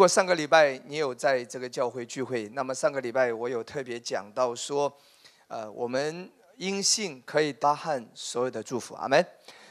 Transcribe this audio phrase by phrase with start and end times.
[0.00, 4.90] 如果上个礼拜你有在这个教会聚会，那么上个礼拜我有特别讲到说，
[5.46, 6.26] 呃，我们
[6.56, 9.22] 因信可以搭汉所有的祝福，阿门。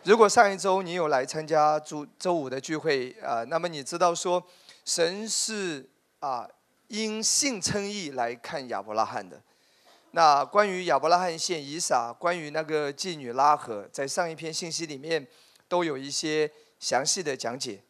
[0.03, 4.45] 如果上一周你有来参加周周五的聚会啊，那么你知道说，
[4.86, 6.47] 神是啊
[6.89, 9.41] 因信称义来看亚伯拉罕的。
[10.11, 15.25] 那关于亚伯拉罕献以撒，关于那个妓女拉合，在上一篇信息里面
[15.67, 17.81] 都有一些详细的讲解。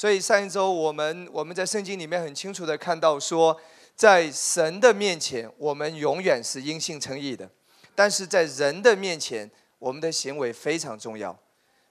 [0.00, 3.54] 所以上一周我们我们在圣经里面很清楚的看到说，
[3.94, 7.46] 在神的面前，我们永远是因信称义的；
[7.94, 11.38] 但是在人的面前，我们的行为非常重要。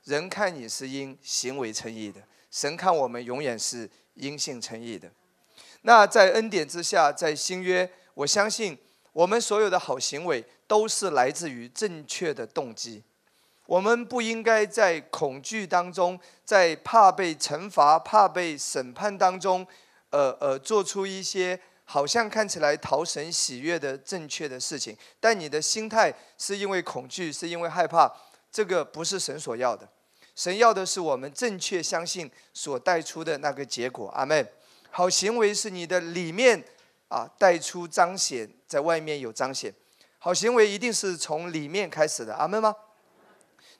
[0.05, 5.11] 人看你是因行为称义的，神看我们永远是因信称义的。
[5.83, 8.75] 那在恩典之下，在新约，我相信。
[9.11, 13.03] 我们所有的好行为都是来自于正确的动机。
[13.69, 19.63] 我们不应该在恐惧当中，在怕被惩罚、怕被审判当中，
[20.09, 24.97] 呃呃，做出一些好像看起来讨神喜悦的正确的事情。
[25.19, 28.11] 但你的心态是因为恐惧，是因为害怕，
[28.52, 29.87] 这个不是神所要的。
[30.35, 34.09] 神要的是我们正确相信所带出的那个结果。
[34.15, 34.47] 阿门。
[34.89, 36.65] 好行为是你的里面。
[37.09, 39.73] 啊，带出彰显，在外面有彰显，
[40.19, 42.75] 好行为一定是从里面开始的，阿门吗？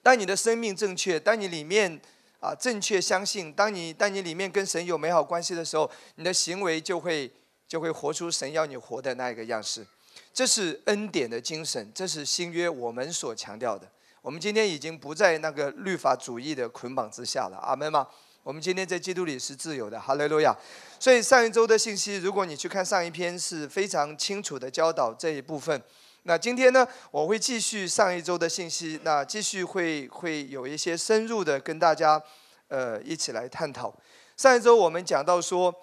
[0.02, 2.00] 当你的生命正确，当你里面
[2.40, 7.32] 啊正确相信，当你当你里面跟神有美好关系的时候，你的行为就会
[7.68, 9.86] 就会活出神要你活的那一个样式。
[10.34, 13.90] 这是恩典的精神，这是新约我们所强调的。
[14.22, 18.08] 我们今天已经不在那个律法主义的捆绑之下了，阿门吗？
[18.44, 20.56] 我们今天在基督里是自由的，哈利路亚。
[21.00, 25.82] 所以上一周的信息，如果你去看上一篇，是非常清楚的教导这一部分。
[26.30, 32.22] 那今天呢，我会继续上一周的信息，那继续会会有一些深入的跟大家
[32.68, 33.92] 呃一起来探讨。
[34.38, 35.74] 上一周我们讲到说，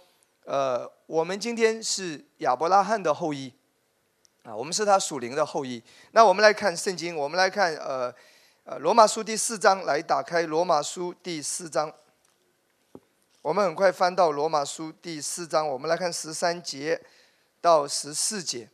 [0.45, 3.53] 呃，我们今天是亚伯拉罕的后裔
[4.45, 5.83] 啊，我们是他属灵的后裔。
[6.13, 8.15] 那我们来看圣经，我们来看呃
[8.63, 11.93] 呃罗马书第四章，来打开罗马书第四章。
[13.43, 17.03] 我们很快翻到罗马书第四章，我们来看十三节
[17.61, 18.69] 到十四节。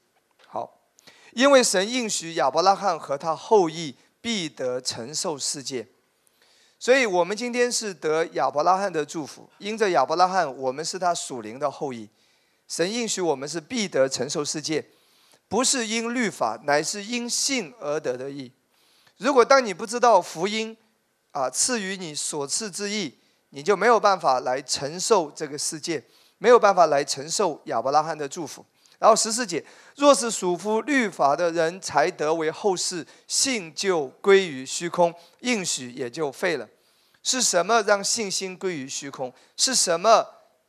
[1.32, 5.86] 因为神应许亚伯拉罕和他后裔必得承受世界，
[6.78, 9.48] 所以我们今天是得亚伯拉罕的祝福。
[9.58, 12.08] 因着亚伯拉罕，我们是他属灵的后裔。
[12.68, 14.84] 神应许我们是必得承受世界，
[15.48, 18.52] 不是因律法，乃是因信而得的义。
[19.18, 20.76] 如果当你不知道福音
[21.32, 23.18] 啊赐予你所赐之义，
[23.50, 26.02] 你就没有办法来承受这个世界，
[26.38, 28.64] 没有办法来承受亚伯拉罕的祝福。
[29.02, 29.64] 然后十四节，
[29.96, 36.68] 若是属乎律法的人才得为后世，信就归于虚空，应许也就废了。
[37.20, 39.34] 是什么让信心归于虚空？
[39.56, 40.24] 是什么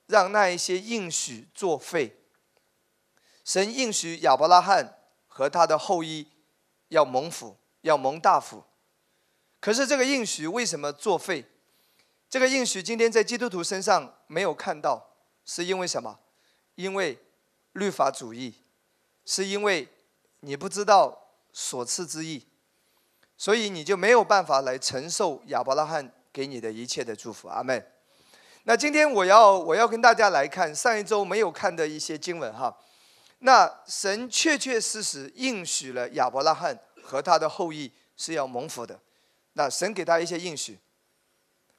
[0.08, 2.22] 让那一些应许作废？
[3.46, 6.28] 神应许亚伯拉罕和他的后裔
[6.88, 8.64] 要蒙福，要蒙大福。
[9.60, 11.46] 可是这个应许为什么作废？
[12.28, 15.12] 这个应许今天在基督徒身上没有看到，
[15.46, 16.18] 是因为什么？
[16.74, 17.20] 因为
[17.74, 18.56] 律法主义，
[19.26, 19.88] 是因为
[20.40, 22.48] 你不知道所赐之意，
[23.38, 27.48] 所以你就没有办法来承受亚伯拉罕给你的一切的祝福。
[27.48, 27.86] 阿门。
[28.64, 32.78] 那今天我要我要跟大家来看上一周没有看的一些经文哈。
[33.40, 39.00] 那神确确实实应许了亚伯拉罕和他的后裔是要蒙福的。
[39.54, 40.80] 那神给他一些应许。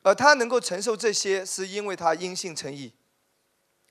[0.03, 2.93] 而他能够承受这些，是因为他因信诚意。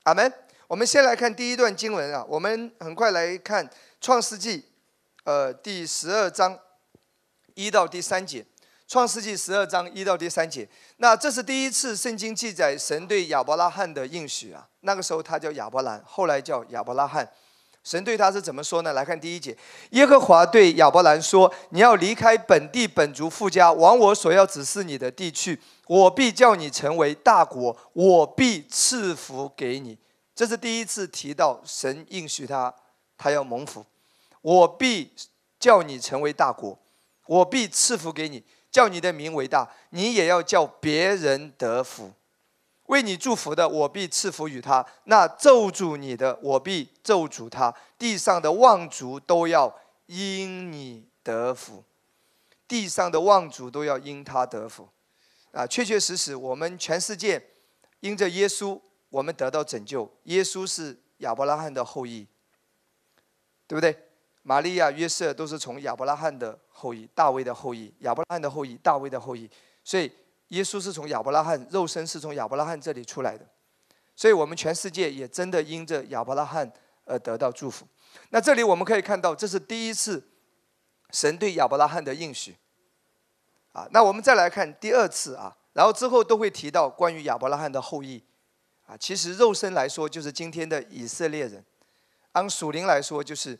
[0.03, 0.31] 阿门。
[0.67, 3.69] 我们先来看第一段经文啊，我们很快来看
[3.99, 4.63] 创世纪，
[5.23, 6.57] 呃，第十二章
[7.53, 8.45] 一到第三节。
[8.85, 10.67] 创世纪十二章一到第三节，
[10.97, 14.67] 那这是第一次圣经记载神对亚伯拉罕的应许啊。
[14.81, 17.27] 那个时候他叫亚伯兰，后来叫亚伯拉罕。
[17.83, 18.93] 神对他是怎么说呢？
[18.93, 19.57] 来看第一节，
[19.91, 25.59] 耶和华对亚伯兰说：“你要离开本地本族富家，往我所要指示你的地去。
[25.87, 29.97] 我必叫你成为大国，我必赐福给你。”
[30.35, 32.73] 这是第一次提到神应许他，
[33.17, 33.85] 他要蒙福。
[34.41, 35.13] 我必
[35.59, 36.77] 叫你成为大国，
[37.27, 42.11] 我必赐福给你，叫你的名为大，你也要叫别人得福。
[42.87, 47.73] 为你祝福的，我必赐福与他；那咒诅你的，我必咒诅他。
[47.97, 49.73] 地上的望族都要
[50.07, 51.85] 因你得福，
[52.67, 54.89] 地上的望族都要因他得福。
[55.53, 57.41] 啊，确确实实，我们全世界
[58.01, 58.79] 因着耶稣，
[59.13, 60.11] 我们得到拯救。
[60.23, 62.25] 耶稣是亚伯拉罕的后裔，
[63.67, 63.95] 对不对？
[64.41, 69.47] 玛利亚、约瑟都是从亚伯拉罕的后裔，大卫的后裔，亚伯拉罕的后裔，大卫的后裔。
[69.83, 70.11] 所以。
[70.49, 73.43] 耶稣是从亚伯拉罕肉身是从亚伯拉罕这里出来的，
[74.15, 76.71] 所以我们全世界也真的因着亚伯拉罕
[77.05, 77.87] 而得到祝福。
[78.29, 80.23] 那这里我们可以看到，这是第一次
[81.09, 82.55] 神对亚伯拉罕的应许。
[83.71, 88.21] 啊，那我们再来看第二次啊，然后之后都会提到关于亚伯拉罕的后裔。
[88.85, 91.63] 啊，其实肉身来说就是今天的以色列人，
[92.33, 93.57] 按属灵来说就是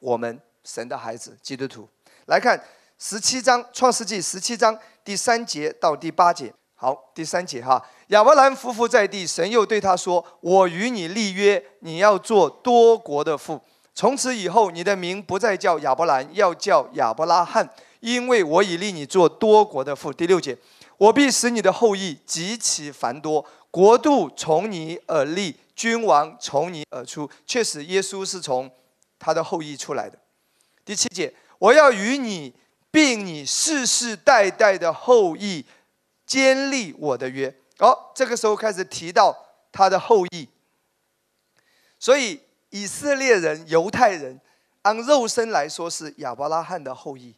[0.00, 1.88] 我们神的孩子基督徒。
[2.26, 2.62] 来看
[2.98, 6.52] 十七章创世纪十七章第三节到第八节。
[6.76, 13.58] 好，第三节哈，亚伯兰夫妇在地，神又对他说：“我与你立约，你要做多国的父。
[13.94, 17.66] 从此以后，你的名不再叫亚伯兰，要叫亚伯拉罕，
[18.00, 20.58] 因为我已立你做多国的父。”第六节，
[20.98, 27.28] 我必使你的后裔极其繁多，国度从你而立，君王从你而出。
[27.44, 28.70] 确实，耶稣是从
[29.18, 30.16] 他的后裔出来的。
[30.84, 32.54] 第七节，我要与你
[32.92, 35.64] 并你世世代代的后裔。
[36.24, 37.52] 坚立我的约。
[37.78, 39.36] 哦，这个时候开始提到
[39.72, 40.48] 他的后裔。
[41.98, 42.40] 所以
[42.70, 44.40] 以色列人、犹太人，
[44.82, 47.34] 按肉身来说是亚伯拉罕的后裔。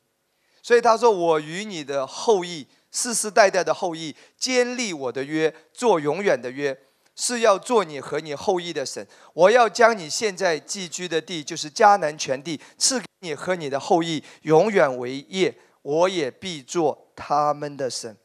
[0.62, 2.66] 所以他说：“我与你的后裔，
[2.96, 6.74] 世世代代的后裔，坚立我的约，做永远的约，
[7.14, 9.06] 是要做你和你后裔的神。
[9.34, 15.54] 我要将你现在寄居的地，就是迦南全地，赐给你和你的后裔，永远为业。
[15.82, 18.16] 我也必做他们的神。”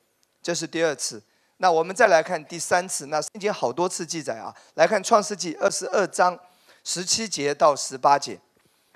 [0.42, 1.22] 这是第二次，
[1.58, 3.08] 那我们再来看第三次。
[3.08, 6.40] 那圣经好多次记载啊，来看创世纪二十二章
[6.86, 8.40] 十七节到十八节。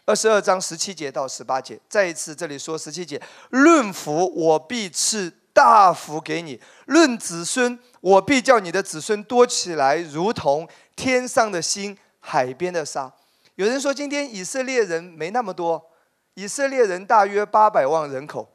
[0.06, 10.68] 二十二章十七节到十八节，再一次这里说十七节：论福，我必赐大福给你；论子孙，我必叫你的子孙多起来，如同
[10.98, 13.14] 天上的星、海边的沙。
[13.56, 15.92] 有人说，今天以色列人没那么多，
[16.34, 18.50] 以色列人大约八百万人口，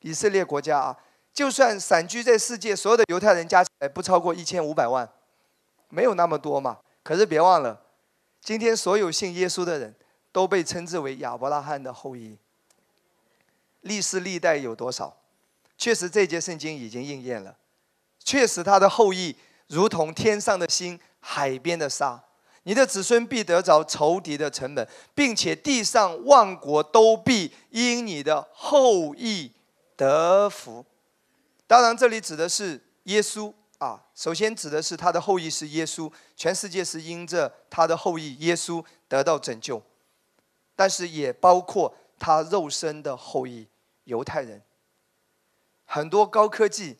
[0.00, 0.96] 以色列国家啊。
[1.32, 5.08] 就算散居在世界所有的犹太人加起来不超过一千五百万，
[5.88, 6.78] 没有那么多嘛。
[7.04, 7.80] 可是别忘了，
[8.42, 9.94] 今天所有信耶稣的人
[10.32, 12.36] 都被称之为亚伯拉罕的后裔。
[13.82, 15.19] 历世历代有多少？
[15.80, 17.56] 确实这节圣经已经应验了。
[18.22, 19.34] 确实他的后裔
[19.66, 22.22] 如同天上的星、海边的沙。
[22.64, 29.52] 你的子孙必得着仇敌的城门，并且地上万国都必因你的后裔
[29.96, 30.84] 得福。
[31.66, 34.04] 当然，这里指的是耶稣啊。
[34.14, 39.82] 首先指的是他的后裔是耶稣，全世界是因着他的后裔耶稣得到拯救，
[40.76, 43.66] 但是也包括他肉身的后裔
[44.04, 44.60] 犹太人。
[45.92, 46.96] 很多高科技、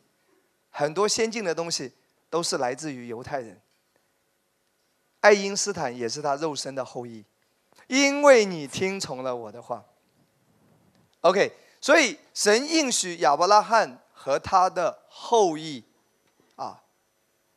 [0.69, 1.93] 很多先进的东西
[2.29, 3.61] 都是来自于犹太人。
[5.21, 7.25] 爱因斯坦也是他肉身的后裔，
[7.87, 9.85] 因为你听从了我的话。
[11.21, 13.99] OK，所以神应许亚伯拉罕。
[14.23, 15.83] 和他的后裔，
[16.57, 16.83] 啊，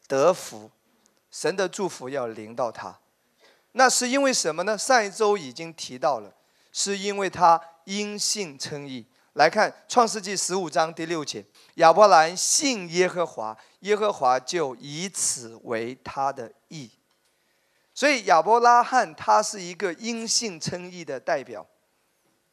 [0.07, 0.71] 得福，
[1.29, 3.01] 神的祝福要临到他，
[3.73, 4.77] 那是因为什么呢？
[4.77, 6.33] 上一周已经提到了，
[6.71, 9.05] 是因为他因信称义。
[9.33, 11.43] 来看创世纪十五章第六节，
[11.75, 16.91] 亚伯兰信耶和华，耶和华就以此为他的义。
[17.95, 21.65] 所以亚伯拉罕他是一个因信称义的代表，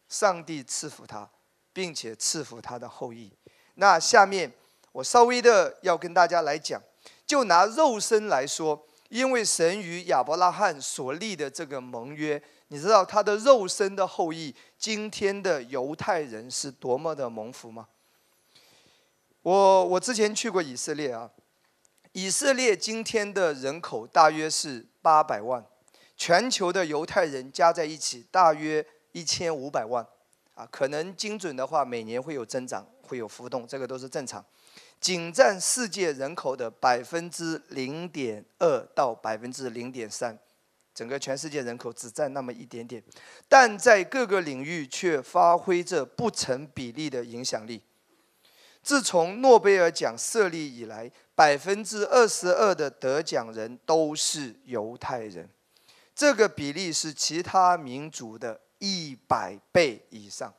[0.08, 1.28] 上帝赐福他，
[1.74, 3.30] 并且赐福他的后裔。
[3.74, 4.50] 那下面
[4.92, 6.80] 我稍微的要跟大家来讲，
[7.26, 17.86] 就拿肉身来说，因为神与亚伯拉罕所立的这个盟约，你知道他的肉身的后裔，今天的犹太人是多么的蒙福吗？
[19.42, 21.30] 我我之前去过以色列啊，
[22.12, 25.62] 以色列今天的人口大约是八百万，
[26.16, 30.04] 全球的犹太人加在一起大约一千五百万，
[30.54, 32.86] 啊，可能精准的话每年会有增长。
[33.02, 34.44] 会有浮动，这个都是正常。
[35.00, 40.38] 仅占世界人口的百分之零点二到百分之零点三，
[41.00, 43.02] 整个全世界人口只占那么一点点，
[43.48, 47.80] 但在各个领域却发挥着不成比例的影响力。
[48.82, 55.48] 自从诺贝尔奖设立以来，百分之二十二的得奖人都是犹太人，
[56.14, 60.52] 这个比例是其他民族的一百倍以上。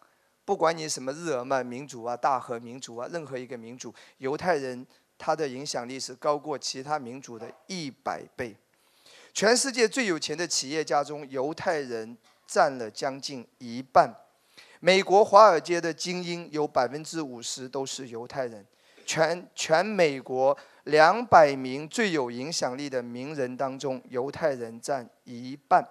[0.43, 4.87] 不管你什么日耳曼民族啊、大和民族啊，任何一个民族，犹太人
[5.19, 8.57] 他的影响力是高过其他民族的一百倍。
[9.33, 14.13] 全世界最有钱的企业家中，犹太人占了将近一半。
[14.79, 18.65] 美国华尔街的精英有百分之五十都是犹太人。
[19.05, 25.87] 全全美国两百名最有影响力的名人当中，犹太人占一半。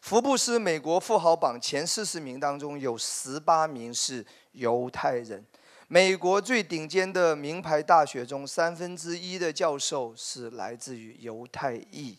[0.00, 5.44] 福布斯美国富豪榜前四十名当中有十八名是犹太人，
[5.92, 12.16] 美国最顶尖的名牌大学中，三分之一的教授是来自于犹太裔。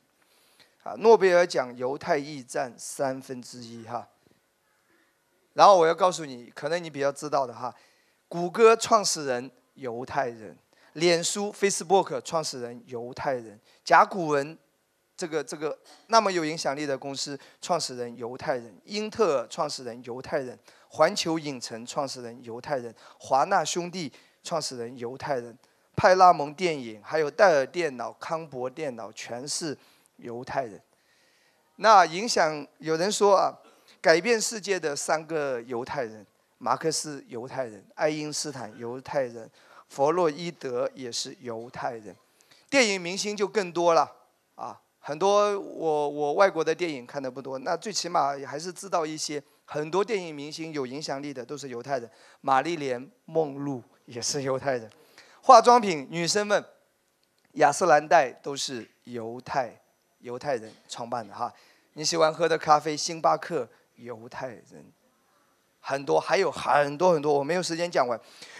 [0.83, 4.07] 啊，诺贝尔奖犹太裔占三分之一哈。
[5.53, 7.73] 然后我要告诉你，可能你比较知道的哈，
[8.27, 10.55] 谷歌创始人犹太人，
[10.93, 14.55] 脸书 Facebook 创始人犹太人，甲骨文
[15.17, 15.75] 这个这个
[16.09, 20.59] 那么有影响力的公司创始人犹太人，英特尔创始人犹太人，
[20.93, 24.11] 环球影城创始人犹太人，华纳兄弟
[24.43, 25.57] 创始人犹太人，
[25.95, 29.77] 派拉蒙电影，还有戴尔电脑、康博电脑，全是。
[30.17, 30.79] 犹太人，
[31.77, 33.51] 那影响有人说啊，
[33.99, 36.25] 改变世界的三个犹太人：
[36.59, 39.49] 马克思犹太人，爱因斯坦犹太人，
[39.89, 42.15] 弗洛伊德也是犹太人。
[42.69, 44.09] 电影明星就更多了
[44.53, 49.43] 啊，很多我我外国的电影看的不多，那最起码还是知道一些。
[49.73, 52.07] 很多电影明星有影响力的都是犹太人，
[52.41, 54.87] 玛丽莲梦露也是犹太人，
[55.41, 56.63] 化妆品女生们，
[57.53, 59.81] 雅诗兰黛都是犹太。
[60.19, 61.51] 犹太人创办的哈，
[61.93, 64.63] 你喜欢喝的咖啡，星巴克，犹太人
[65.79, 68.17] 很多，还有很多很多，我没有时间讲完。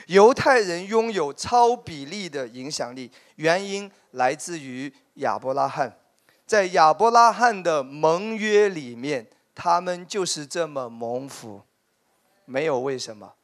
[0.07, 5.95] 犹太人拥有超比例的影响力，原因来自于亚伯拉罕，
[6.47, 11.63] 在亚伯拉罕的盟约里面，他们就是这么蒙福，
[12.45, 13.35] 没有为什么，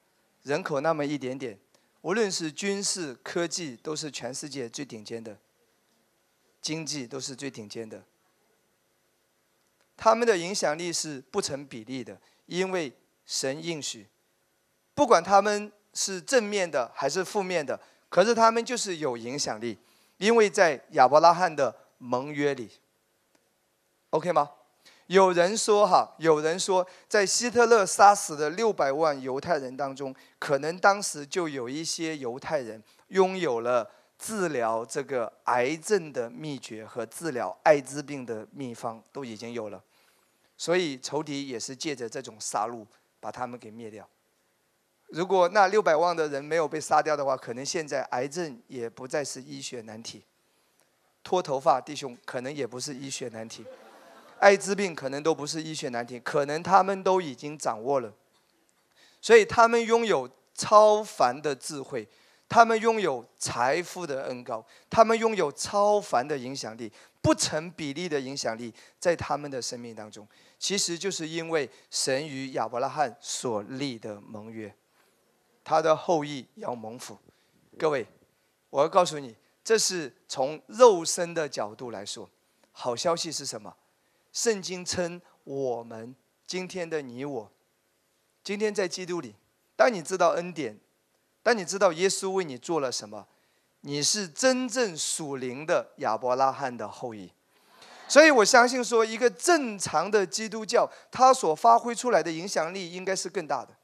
[0.44, 1.60] 人口那么一点点，
[2.02, 5.38] 无论是军事科技，都是全世界最顶尖的。
[6.62, 8.04] 经济都是最顶尖的，
[9.96, 12.92] 他们的影响力是不成比例的，因为
[13.26, 14.08] 神应许，
[14.94, 19.78] 不管他们是正面的还是负面的，可是他们就是有影响力，
[20.18, 22.70] 因为在亚伯拉罕的盟约里
[24.10, 24.52] ，OK 吗？
[25.10, 33.90] 有人说哈，有人说，在希特勒杀死的六百万犹太人当中，可能当时就有一些犹太人拥有了。
[34.20, 39.82] 治疗这个癌症的秘诀和治疗艾滋病的秘方都已经有了，
[40.58, 42.86] 所以仇敌也是借着这种杀戮
[43.22, 44.06] 把他们给灭掉。
[45.08, 50.26] 如果那六百万的人没有被杀掉的话，可能现在癌症也不再是医学难题，
[51.24, 53.66] 脱头发弟兄可能也不是医学难题，
[54.40, 58.14] 艾滋病可能都不是医学难题，可能他们都已经掌握了，
[59.22, 62.08] 所以他们拥有超凡的智慧。
[62.52, 66.92] 他们拥有财富的恩高，他们拥有超凡的影响力，
[67.22, 70.28] 不成比例的影响力，在他们的生命当中，
[70.58, 74.74] 其实就是因为神与亚伯拉罕所立的盟约，
[75.64, 77.16] 他的后裔要蒙福。
[77.78, 78.08] 各位，
[78.72, 82.28] 我要告诉你，这是从肉身的角度来说，
[82.72, 83.72] 好消息是什么？
[84.40, 86.16] 圣经称我们
[86.48, 87.52] 今天的你我，
[88.42, 89.36] 今天在基督里，
[89.76, 90.80] 当你知道恩典。
[91.44, 93.28] 当你知道耶稣为你做了什么？
[93.82, 97.30] 你是真正属灵的亚伯拉罕的后裔，
[98.08, 103.76] 所以我相信说，一个正常的基督教，它所发挥出来的影响力应该是更大的。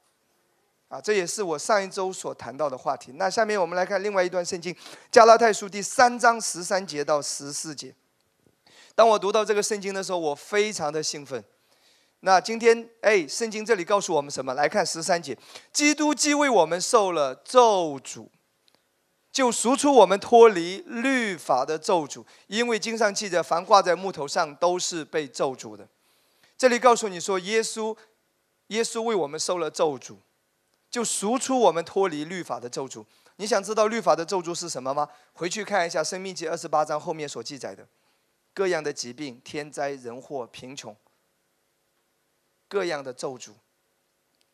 [0.87, 3.11] 啊，这也是我上一周所谈到的话题。
[3.15, 4.73] 那下面我们来看另外一段圣经，
[5.11, 7.93] 《加拉太书》第三章十三节到十四节。
[8.95, 11.43] 当我读到这个圣经的时候，我非常的兴奋。
[12.21, 14.53] 那今天，哎，圣经这里告诉我们什么？
[14.53, 15.37] 来看十三节，
[15.71, 18.29] 基督既为我们受了咒诅，
[19.31, 25.87] 就赎出我们脱离律法的咒诅，因为经上记着，凡挂在木头上都是被咒诅的。
[26.57, 27.95] 这里告诉你说，耶稣，
[28.67, 30.15] 耶稣为我们受了咒诅，
[30.89, 33.05] 就赎出我们脱离律法的咒诅。
[33.35, 35.09] 你想知道律法的咒诅是什么吗？
[35.33, 37.85] 回去看一下《生命记》二十八章后面所记载的，
[38.55, 40.95] 各样的疾病、天灾人祸、贫穷。
[42.67, 43.51] 各样的咒诅，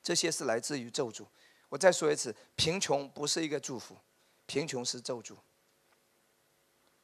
[0.03, 1.25] 这些是来自于咒诅。
[1.69, 3.95] 我再说一次，贫穷不是一个祝福，
[4.45, 5.37] 贫穷是咒诅。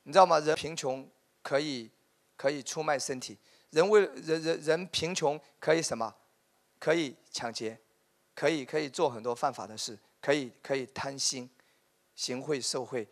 [0.03, 0.39] 你知道吗？
[0.39, 1.09] 人贫穷
[1.41, 1.89] 可以
[2.35, 3.37] 可以出卖身体，
[3.69, 6.13] 人为人人人贫穷可以什么？
[6.79, 7.79] 可以抢劫，
[8.35, 11.49] 可以可以做很多犯法的事，可以可以贪心，
[12.15, 13.07] 行贿受贿，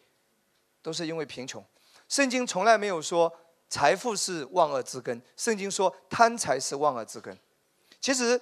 [0.82, 1.64] 都是因为贫穷。
[2.10, 3.34] 圣经从来没有说
[3.70, 7.38] 财富是万恶之根，圣经说贪财是万恶之根。
[8.00, 8.40] 其实，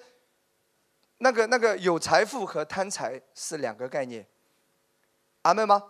[1.20, 4.28] 那个那个有财富和贪财是两个概念，
[5.44, 5.84] 阿门吗？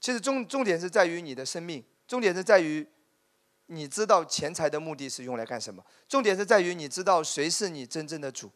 [0.00, 2.86] 其实重重点是在于你的生命，重点是在于
[3.66, 8.50] 你知道钱财的目的是用来干什么，重点是在于你知道谁是你真正的主，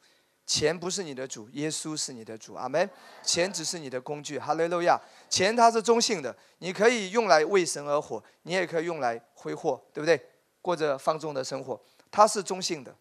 [0.48, 2.88] 钱不是你的主，耶稣是你的主，阿门。
[3.22, 4.98] 钱只是你的工具，哈利路亚。
[5.28, 10.18] 钱它是中性的，你可以用来为神而活，你也可以用来挥霍，对不对？
[10.62, 11.78] 过着放纵的生活，
[12.10, 12.96] 它是中性的。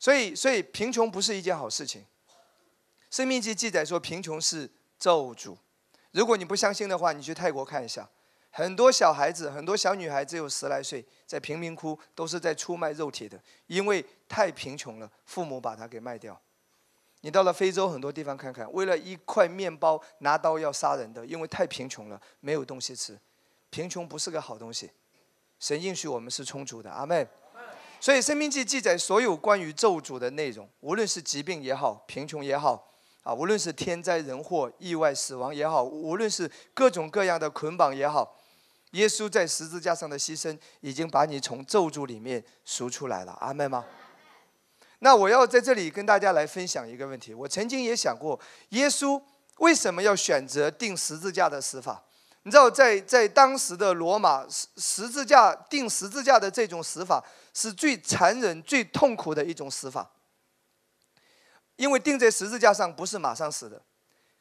[0.00, 2.04] 所以，所以贫穷不是一件好事情。
[3.08, 4.68] 生命记记载说，贫穷是
[4.98, 5.56] 咒诅。
[6.10, 8.08] 如果你不相信的话，你去泰国看一下，
[8.50, 16.40] 很多小孩子，很多小女孩只有十来岁，在贫民窟都是在出卖肉体的，因为太贫穷了，父母把他给卖掉。
[17.22, 23.18] 你到了非洲很多地方看看，为了一块面包拿刀要杀人的，因为太贫穷了，没有东西吃。
[23.70, 24.90] 贫穷不是个好东西，
[25.58, 27.26] 神应许我们是充足的，阿门。
[27.98, 32.92] 所以《生命记》记载所有关于咒诅的内容，无论是疾病也好，贫穷也好，
[33.22, 38.36] 啊，无论是天灾人祸、意外死亡也好，无论是各种各样的捆绑也好，
[38.92, 43.84] 耶稣在十字架上的牺牲，已经把你从咒诅里面赎出来了，阿门吗？
[45.06, 48.36] 那我要在这里跟大家来分享一个问题，我曾经也想过，
[48.70, 49.22] 耶稣
[49.58, 52.02] 为什么要选择钉十字架的死法？
[52.42, 60.10] 你知道，在在当时的罗马，十十字架钉十字架的这种死法是最残忍、最痛苦的一种死法。
[61.76, 63.80] 因为钉在十字架上不是马上死的，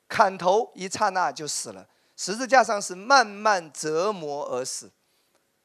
[0.08, 1.88] 砍头一刹那就死了。
[2.18, 4.90] 十字架上是慢慢折磨而死，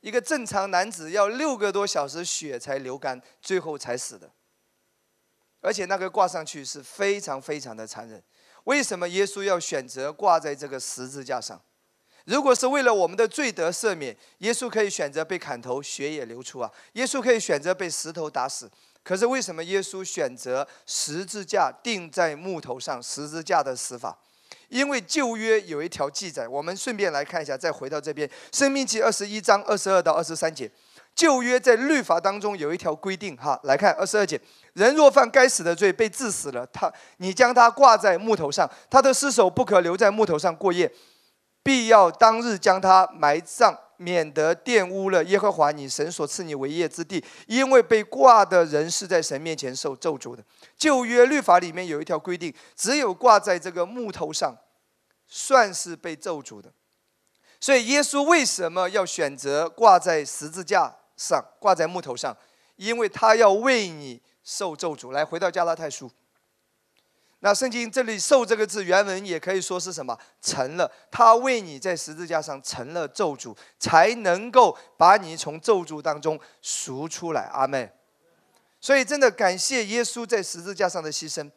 [0.01, 4.31] 一个正常男子要六个多小时血才流干，最后才死的。
[5.61, 8.23] 而且那个挂上去是非常非常的残忍。
[8.65, 11.61] 为什么耶稣要选择挂在这个十字架上？
[12.27, 16.71] 如果是为了我们的罪得赦免，耶稣可以选择被砍头，血也流出啊。
[16.93, 18.71] 耶稣可以选择被石头打死，
[19.03, 23.03] 可是为什么耶稣选择十字架钉在木头上？
[23.03, 24.19] 十字架的死法，
[24.69, 27.57] 因为旧约有一条记载，我们顺便来看一下。
[27.57, 30.71] 再回到这边，《生命记》二十一章二十二到二十三节，
[31.15, 34.41] 旧约在律法当中有一条规定，哈，来看二十二节：
[34.73, 40.91] 人若犯该死的罪，被治死了，他你将他挂在木头上，他的尸首不可留在木头上过夜。
[41.63, 47.23] 必要当日将他埋葬，免得玷污了耶和华你神所赐你为业之地。
[47.47, 50.43] 因为被挂的人是在神面前受咒诅的。
[50.79, 54.57] 旧约律法里面有一条规定，只有挂在这个木头上，
[55.27, 56.73] 算是被咒诅的。
[57.61, 62.35] 所以耶稣为什么要选择挂在十字架上，挂在木头上？
[62.77, 65.13] 因为他要为你受咒诅。
[65.13, 66.11] 来，回到加拉太书。
[67.41, 70.19] 那圣经这里“受”这个字原文也可以说是什么？
[70.41, 77.51] 成了，他为你在十字架上成了咒诅，才能够把你从咒诅当中赎出来。
[77.53, 77.93] 阿妹，
[78.81, 81.51] 所以真的感谢耶稣在十字架上的牺牲，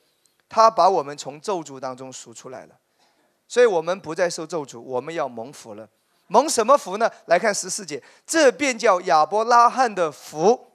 [0.50, 2.78] 他把我们从咒诅当中赎出来了，
[3.48, 5.90] 所以我们不再受咒诅，我们要蒙福了。
[6.28, 7.12] 蒙什么福呢？
[7.26, 10.72] 来看十四节，这便叫亚伯拉罕的福，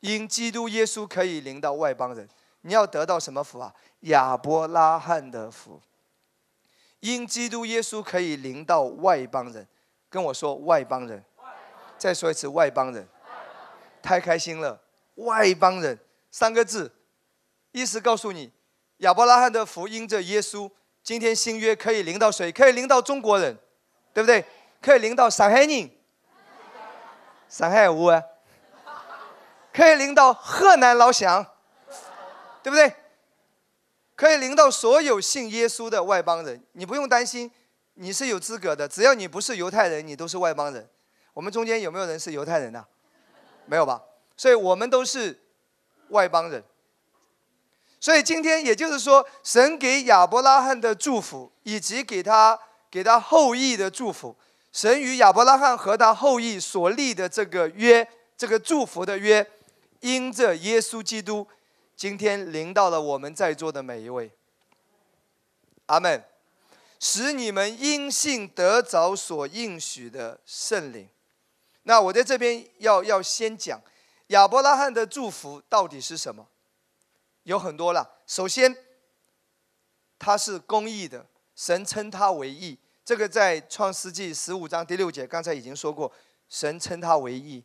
[0.00, 2.28] 因基督耶稣可以领到外邦人。
[2.62, 3.74] 你要得到什么福啊？
[4.00, 5.80] 亚伯拉罕的福，
[7.00, 9.66] 因基督耶稣可以领到外邦人，
[10.10, 11.24] 跟我说外邦人，
[11.96, 13.08] 再说一次外邦人，
[14.02, 14.78] 太开心了，
[15.14, 15.98] 外邦人
[16.30, 16.92] 三个字，
[17.72, 18.52] 意思告诉你，
[18.98, 20.70] 亚伯拉罕的福因着耶稣，
[21.02, 22.52] 今天新约可以领到谁？
[22.52, 23.56] 可以领到中国人，
[24.12, 24.44] 对不对？
[24.80, 25.90] 可以领到上海人，
[27.48, 28.22] 上海话，
[29.72, 31.44] 可以领到河南老乡，
[32.62, 32.94] 对不对？
[34.16, 37.50] 可以领到所有信耶稣的外邦人，你不用担心，
[37.94, 38.86] 你是有资格的。
[38.86, 40.88] 只要你不是犹太人，你都是外邦人。
[41.32, 42.84] 我们中间有没有人是犹太人呢？
[43.66, 44.02] 没有吧？
[44.36, 45.40] 所以我们都是
[46.08, 46.62] 外邦人。
[47.98, 52.58] 所以今天也就是说，神给亚伯拉罕的祝福，以及给他
[52.90, 54.36] 给他后裔的祝福，
[54.72, 59.50] 神与亚伯拉罕和他后裔所立的这个约，这个祝福的约，
[60.00, 61.46] 因着耶稣基督。
[61.96, 64.30] 今天临到了我们在座的每一位，
[65.86, 66.24] 阿门，
[66.98, 71.06] 使你们因信得着所应许的圣灵。
[71.82, 73.82] 那我在这边要要先讲
[74.28, 76.46] 亚伯拉罕的祝福到底是什么？
[77.42, 78.08] 有很多了。
[78.26, 78.74] 首先，
[80.18, 82.78] 他是公义的，神称他为义。
[83.04, 86.12] 这个在创世纪十五章第六节刚才已经说过，
[86.48, 87.64] 神称他为义。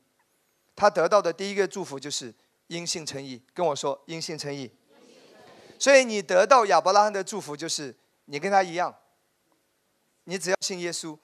[0.75, 2.33] 他得到的第一个祝福就是。
[2.67, 4.71] 因信称义，跟我说因信称义。
[5.77, 7.95] 所以你得到亚伯拉罕的祝福，就是
[8.25, 8.91] 你跟他一样，
[10.23, 11.15] 你只要信耶稣，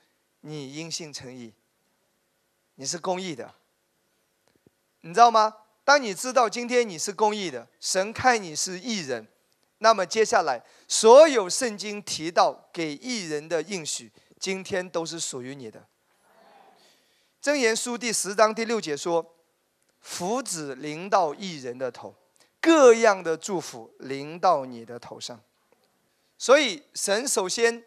[0.42, 1.52] 你因信称义，
[2.76, 3.56] 你是公义的。
[5.00, 5.52] 你知道吗？
[5.84, 9.28] 当你知道今天你是公义的，神看你是义人，
[9.82, 15.86] 那么接下来所有圣经提到给异人的应许，今天都是属于你的。
[17.42, 19.36] 箴言书第十章第六节说。
[20.04, 22.16] 福子临到异人的头，
[22.60, 25.40] 各样的祝福临到你的头上。
[26.40, 27.84] 所以神首先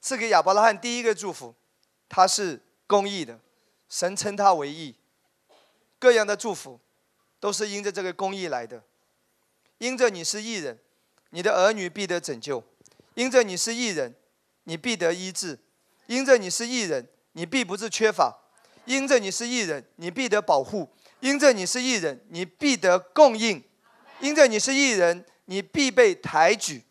[0.00, 1.54] 赐给亚伯拉罕第一个祝福，
[2.08, 3.38] 他是公义的，
[3.88, 4.96] 神称他为义。
[6.00, 6.80] 各样的祝福
[7.38, 8.82] 都是因着这个公义来的，
[9.78, 10.76] 因着你是义人，
[11.36, 12.62] 你的儿女必得拯救；
[13.12, 14.14] 因着你是义人，
[14.64, 15.58] 你必得医治；
[16.06, 18.32] 因着你是义人，你必不是缺乏；
[18.86, 20.88] 因着你是义人，你必得保护；
[21.20, 23.60] 因着你是义人，你必得供应；
[24.20, 26.84] 因着你是义人，你必被抬举。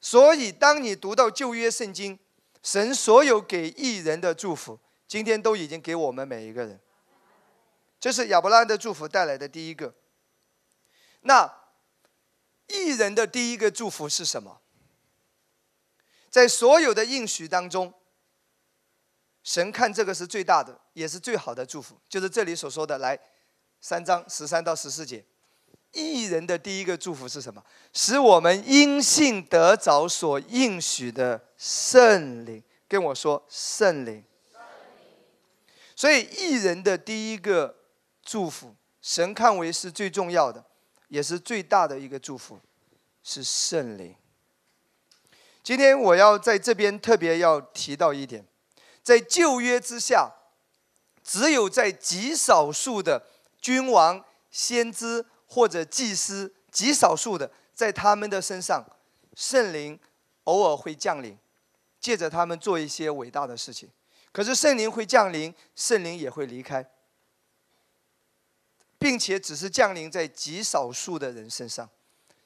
[0.00, 2.16] 所以，当你读到旧约圣经，
[2.62, 4.78] 神所有给义人的祝福，
[5.08, 6.78] 今天都已经给我们每一个人。
[7.98, 9.92] 这是亚伯拉罕的祝福带来的第一个。
[11.22, 11.63] 那
[12.74, 14.60] 义人的第一个祝福是什么？
[16.30, 17.94] 在所有的应许当中，
[19.44, 22.98] 神看这个是最大的，也是最好的祝福，就是这里所说的。
[22.98, 23.18] 来，
[23.80, 25.24] 三章十三到十四节，
[25.92, 27.64] 义人的第一个祝福是什么？
[27.92, 32.62] 使我们因信得着所应许的圣灵。
[32.86, 34.22] 跟我说圣灵。
[35.96, 37.74] 所以义人的第一个
[38.22, 40.64] 祝福，神看为是最重要的。
[41.14, 42.58] 也是最大的一个祝福，
[43.22, 44.16] 是圣灵。
[45.62, 48.44] 今天我要在这边特别要提到一点，
[49.00, 50.32] 在旧约之下，
[51.22, 53.28] 只有在极少数的
[53.60, 58.84] 君王、先知或者祭司，极少数的在他们的身上，
[59.36, 59.96] 圣灵
[60.42, 61.38] 偶尔会降临，
[62.00, 63.88] 借着他们做一些伟大的事情。
[64.32, 66.84] 可是圣灵会降临，圣灵也会离开。
[69.04, 71.86] 并且只是降临在极少数的人身上。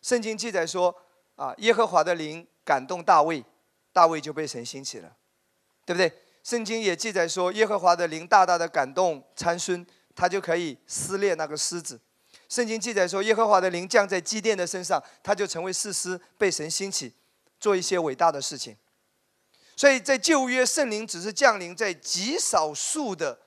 [0.03, 0.92] 圣经记载说
[1.38, 3.44] ：“啊，耶和华的灵感动大卫，
[3.92, 5.16] 大卫就被神兴起了，
[5.87, 12.01] 对不对？”圣经也记载说：“耶和华的灵大大的感动参孙，他就可以撕裂那个狮子。”
[12.51, 17.14] 圣经记载说：“耶和华的灵降在基甸的身上，他就成为士师，被神兴起，
[17.61, 18.77] 做一些伟大的事情。”
[19.79, 23.38] 所以在旧约，圣灵只是降临在极少数的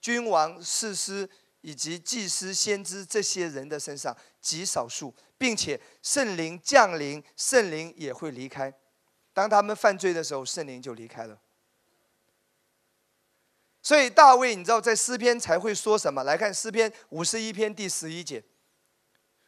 [0.00, 1.28] 君王、士师。
[1.62, 8.72] 以及祭司、先知这些人的身上极少数，并且圣灵降临，圣灵也会离开。
[9.32, 11.38] 当他们犯罪的时候，圣灵就离开了。
[13.82, 16.22] 所以大卫，你知道在诗篇才会说什么？
[16.24, 18.42] 来看诗篇五十一篇第十一节。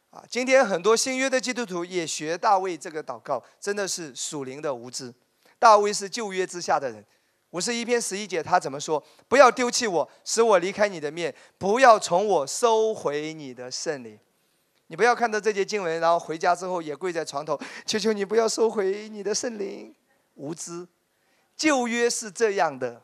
[0.09, 5.13] 啊，今天很多新约的基督徒也学大卫这个祷告，真的是属灵的无知。
[5.59, 7.03] 大卫是旧约之下的人。
[7.53, 9.01] 五十一篇十一节，他怎么说？
[9.27, 14.19] 不要丢弃我，使我离开你的面；不要从我收回你的圣灵。
[14.87, 19.93] 你不要看到这节经文，然后回家之后也跪在床头，求求你不要收回你的圣灵。
[20.33, 20.87] 无知，
[21.55, 23.03] 旧约是这样的，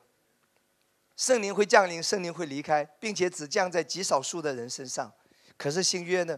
[1.15, 5.13] 圣灵会降临，圣灵会离开，并且只降在极少数的人身上。
[5.57, 6.35] 可是新约呢？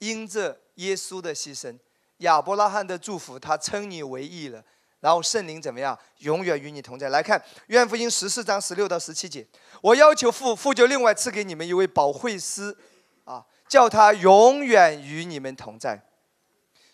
[0.00, 1.78] 因着耶稣的牺牲，
[2.18, 4.62] 亚伯拉罕的祝福，他称你为义了。
[5.00, 5.98] 然后圣灵怎么样？
[6.18, 7.08] 永远与你同在。
[7.08, 9.46] 来看约翰福音十四章十六到十七节，
[9.80, 12.76] 我要求父，父就另外赐给你们一位保惠师，
[13.24, 16.02] 啊，叫他永远与你们同在。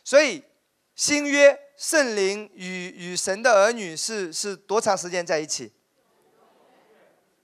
[0.04, 0.44] 所以
[0.94, 5.72] 新约圣灵与与神的儿女是是多长时间在一起？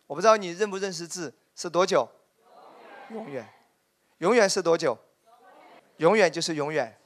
[0.06, 2.08] 我不知道你认不认识字是多久？
[3.10, 3.48] 永远，
[4.18, 4.96] 永远是多久？
[5.96, 6.96] 永远就是永远。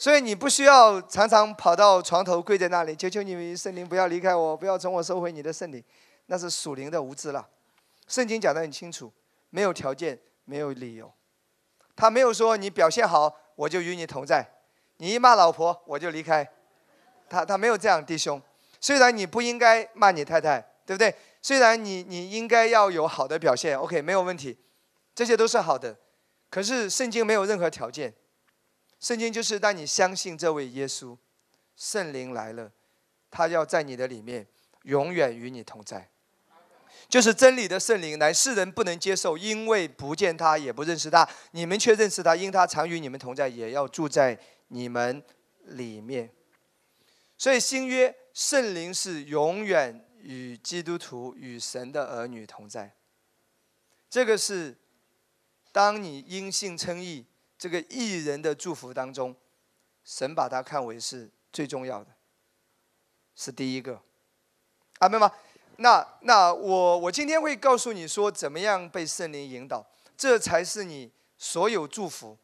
[0.00, 5.84] 所以你不需要常常跑到床头跪在那里，求求你圣灵不要离开我，不要从我收回你的圣灵，
[6.24, 7.46] 那是属灵的无知了。
[8.08, 9.12] 圣经讲得很清楚，
[9.50, 11.12] 没有条件，没有理由。
[11.94, 14.50] 他没有说你表现好我就与你同在，
[14.96, 16.48] 你一骂老婆我就离开。
[17.28, 18.40] 他他没有这样，弟兄。
[18.80, 21.14] 虽然你不应该骂你太太，对不对？
[21.42, 24.56] 虽然你你应该要有好的表现，OK，没有问题，
[25.14, 25.94] 这些都是好的。
[26.48, 28.14] 可是圣经没有任何条件。
[29.00, 31.16] 圣经就是当你相信这位耶稣，
[31.74, 32.70] 圣灵来了，
[33.30, 34.46] 他要在你的里面
[34.82, 36.10] 永远与你同在，
[37.08, 45.24] 就是真理的圣灵，乃世人不能接受，因为不见他也不认识他，你们却认识他，因他常与你们同在，也要住在你们
[45.64, 46.30] 里面。
[47.38, 52.94] 所以新约圣灵是永远与基督徒与神的儿女同在，
[54.10, 54.76] 这个是
[55.72, 57.24] 当你因信称义。
[57.60, 59.36] 这个艺人的祝福当中，
[60.02, 62.10] 神把它看为是最重要的，
[63.34, 64.00] 是第一个，
[65.00, 65.30] 阿门吗？
[65.76, 72.38] 那那我我今天会告诉你说，怎么样被圣灵引导，这才是你所有祝福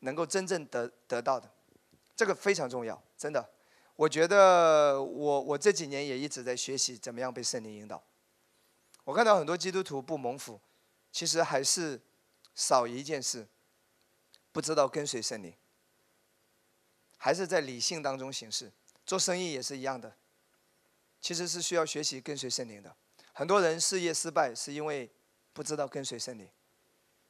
[0.00, 1.50] 能够真正得得到的，
[2.14, 3.48] 这个非常重要，真的。
[3.96, 8.02] 我觉得我我这几年也一直在学习怎么样被圣灵引导。
[9.04, 10.60] 我看到很多基督徒不蒙福，
[11.10, 11.98] 其实还是
[12.54, 13.48] 少一件事。
[14.52, 15.54] 不知道跟随圣灵，
[17.16, 18.70] 还是在理性当中行事。
[19.04, 20.14] 做生意也是一样的，
[21.20, 22.94] 其实是需要学习跟随圣灵的。
[23.32, 25.10] 很多人事业失败是因为
[25.52, 26.48] 不知道跟随圣灵。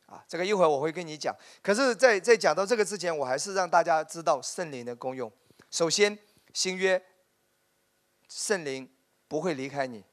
[0.07, 1.35] 啊，这个一会儿我会跟你讲。
[1.63, 5.33] 可是，在在讲到这个之前，我还是让大家知道圣灵的功用。
[5.71, 6.19] 首先，
[6.53, 7.03] 新约，
[8.29, 8.91] 圣灵
[9.29, 10.05] 不会离开你，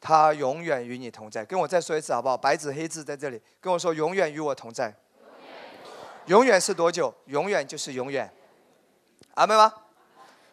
[0.00, 1.46] 他永远与你同在。
[1.46, 2.36] 跟我再说一次好不好？
[2.36, 4.94] 白纸黑字在这里，跟我说永远与我同在。
[6.28, 7.14] 永远是多久？
[7.26, 8.32] 永远就是永远。
[9.34, 9.72] 阿门吗？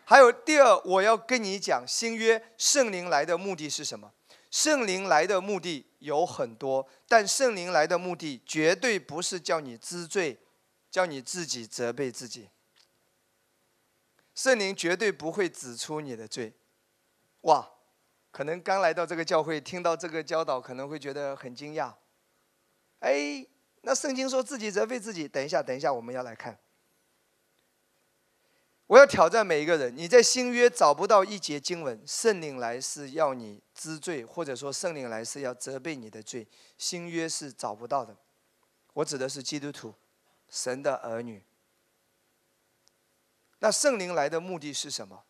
[0.05, 4.13] 还有第二，我要跟你讲新约圣灵来的目的是什么？
[4.49, 10.39] 圣灵来的目的有很多，但圣灵来的目的绝对不是叫你知罪，
[10.89, 12.49] 叫你自己责备自己。
[14.33, 16.53] 圣灵绝对不会指出你的罪。
[17.41, 17.69] 哇，
[18.31, 21.93] 可能刚来到这个教会，听到这个教导，可能会觉得很惊讶。
[22.99, 23.45] 哎，
[23.85, 25.27] 那圣经说自己责备自己。
[25.27, 26.57] 等一下，等一下，我们要来看。
[28.87, 36.47] 我要挑战每一个人：你在新约找不到一节经文，圣灵来是要你知罪，或者说圣灵来是要责备你的罪。
[36.79, 38.17] 新约是找不到的。
[38.93, 39.93] 我指的是基督徒，
[40.49, 41.43] 神的儿女。
[43.59, 45.23] 那圣灵来的目的是什么？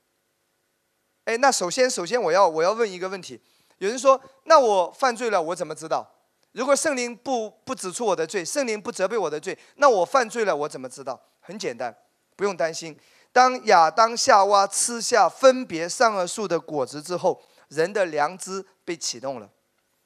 [1.25, 3.41] 哎，那首先，首先我要我要问一个问题：
[3.79, 6.14] 有人说，那我犯罪了，我怎么知道？
[6.55, 11.21] 如果圣灵不不指出我的罪，圣灵不责备我的罪，那我犯罪了，我怎么知道？
[11.41, 11.93] 很简单，
[12.37, 12.97] 不用担心。
[13.33, 19.49] 当亚当夏娃吃下分别善恶树的果子之后，人的良知被启动了，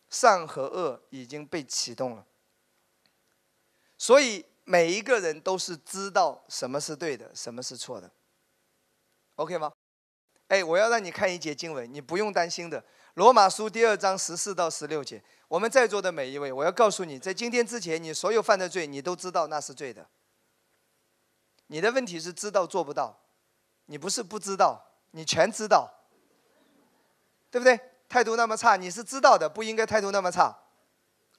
[0.09, 2.25] 善和恶已经被启动了。
[3.95, 8.09] 所以每一个人都是知道什么是对的，什么是错的。
[9.35, 9.71] OK 吗？
[10.47, 12.83] 哎，我要让你看一节经文，你不用担心的。
[13.13, 20.07] 罗马书第二章十四到十六节，我们在座的每一位，我要告诉你，在今天之前，你所有犯的罪，你都知道那是罪的。
[21.67, 23.19] 你的问题是知道做不到，
[23.87, 24.79] 你不是不知道，
[25.11, 25.91] 你全知道，
[27.49, 27.79] 对不对？
[28.07, 30.55] 态度那么差，你是知道的，不应该态度那么差，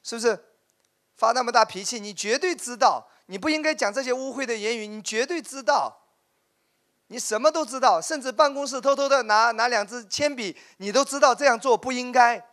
[0.02, 0.44] 是不是？
[1.16, 6.06] 发那么大脾气，你绝对知道，你不应该讲这些污秽的言语，你绝对知道，
[7.06, 12.44] 你什么都知道，甚至办公室偷偷的拿拿两支铅笔，你都知道这样做不应该，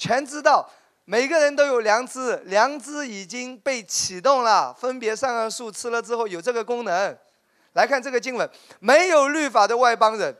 [0.00, 0.66] 全知道。
[1.04, 4.72] 每个人都有良知，良知已经被启动了。
[4.72, 7.18] 分别善恶树吃了之后有这个功能。
[7.72, 10.36] 来看这个经文，没有律法的外邦人，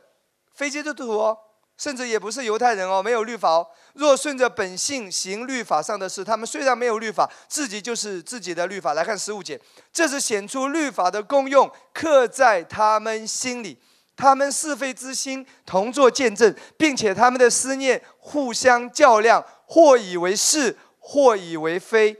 [0.53, 1.35] 非基督徒，
[1.77, 3.67] 甚至也不是犹太人哦，没有律法哦。
[3.95, 8.93] 若顺着本性行律法上的事，他们虽然没有律法，自己就是自己的律法。
[8.93, 9.59] 来看十五节，
[9.91, 13.77] 这是显出律法的功用，刻在他们心里，
[14.21, 19.43] 他们是非之心同作见证，并且他们的思念互相较量。
[19.65, 22.15] 或以为是，或以为非。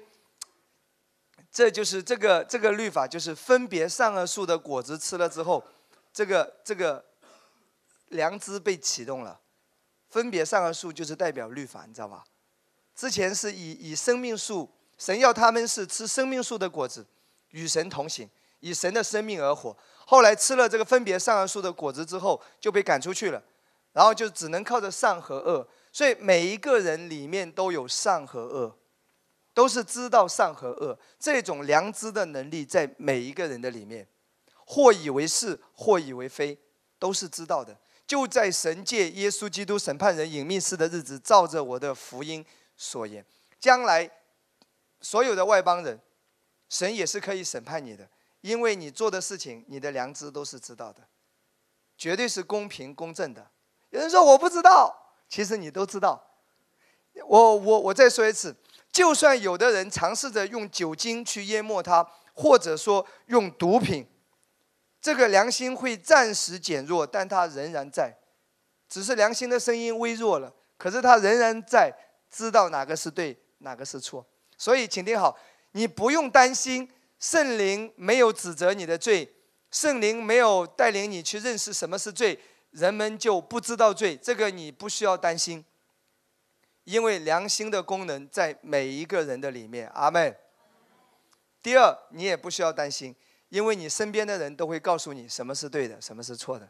[1.52, 5.64] 这就是这个这个律法，就是分别善恶树的果子吃了之后，
[6.12, 7.06] 这个这个
[8.08, 9.40] 良知被启动了。
[10.10, 12.24] 分别善恶树就是代表律法，你知道吧？
[12.96, 17.06] 之前是以以生命树，神要他们是吃生命树的果子，
[17.50, 18.28] 与神同行，
[18.62, 19.78] 以神的生命而活。
[20.12, 23.42] 后来吃了这个分别善恶树的果子之后，就被赶出去了，
[23.94, 25.66] 然后就只能靠着善和恶。
[25.90, 28.78] 所以每一个人里面都有善和恶，
[29.54, 34.06] 都是知道善和恶这种良知的能力在每一个人的里面，
[34.66, 36.60] 或以为是，或以为非，
[37.00, 37.78] 都是知道的。
[38.06, 42.46] 就在神界耶稣基督审判人隐秘事的日子，照着我的福音
[42.76, 43.26] 所言，
[43.62, 44.12] 将来
[45.00, 45.98] 所有的外邦人，
[46.68, 48.10] 神也是可以审判你的，
[48.42, 51.02] 因为你做的事情，你的良知都是知道的，
[51.98, 53.50] 绝对是公平公正的。
[53.90, 54.98] 有人说我不知道。
[55.30, 56.22] 其实你都知道，
[57.26, 58.54] 我我我再说一次，
[58.92, 64.06] 就算有的人尝试着用酒精去淹没它，或者说用毒品，
[65.00, 68.14] 这个良心会暂时减弱，但它仍然在，
[68.90, 71.94] 只是良心的声音微弱了，可是它仍然在，
[72.30, 74.26] 知道哪个是对，哪个是错。
[74.58, 75.40] 所以，请听好，
[75.72, 79.34] 你不用担心圣灵没有指责你的罪，
[79.70, 82.38] 圣灵没有带领你去认识什么是罪。
[82.72, 85.64] 人们就不知道罪，这个你不需要担心，
[86.86, 89.88] 因为良心的功能在每一个人的里面。
[89.90, 90.34] 阿门。
[91.62, 93.14] 第二，你也不需要担心，
[93.50, 96.68] 因为你身边的人都会告诉你什么是对的，什么是错的。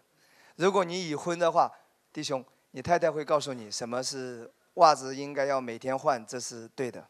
[0.55, 1.71] 如果你已婚的话，
[2.11, 7.07] 弟兄，你太太会告诉你什么是袜子应该要每天换，这是对的，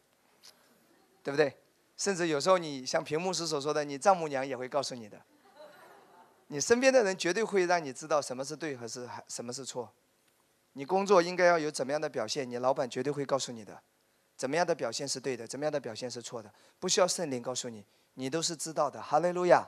[1.23, 1.58] 对不对？
[2.01, 5.21] 甚至有时候你像屏幕师所说的，你丈母娘也会告诉你的。
[6.47, 9.87] 你身边的人绝对会让你知道什么是对，还是还什么是错。
[10.73, 13.79] 你工作应该要有怎么样的表现，你老板绝对会告诉你的，
[14.35, 17.85] 怎么样的表现是对的，怎么样的表现是错的，不需要圣灵告诉你，
[18.15, 18.99] 你都是知道的。
[18.99, 19.63] 哈利路亚，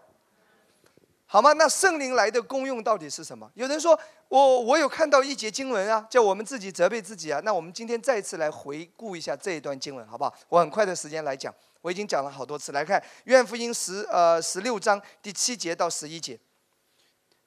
[1.28, 1.54] 好吗？
[1.54, 3.48] 那圣灵来的功用到底是什么？
[3.54, 7.40] 有人说我我有看到一节经文啊，叫我们自己责备自己啊。
[7.44, 10.34] 那我们今天再次来回顾一下这一段经文，好不好？
[10.50, 12.72] 我很快的时间来讲，我已经讲了好多次。
[12.72, 16.40] 来看愿福音十呃十六章第七节到十一节。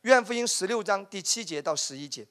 [0.03, 2.29] 愿福音十六章第七节到十一节。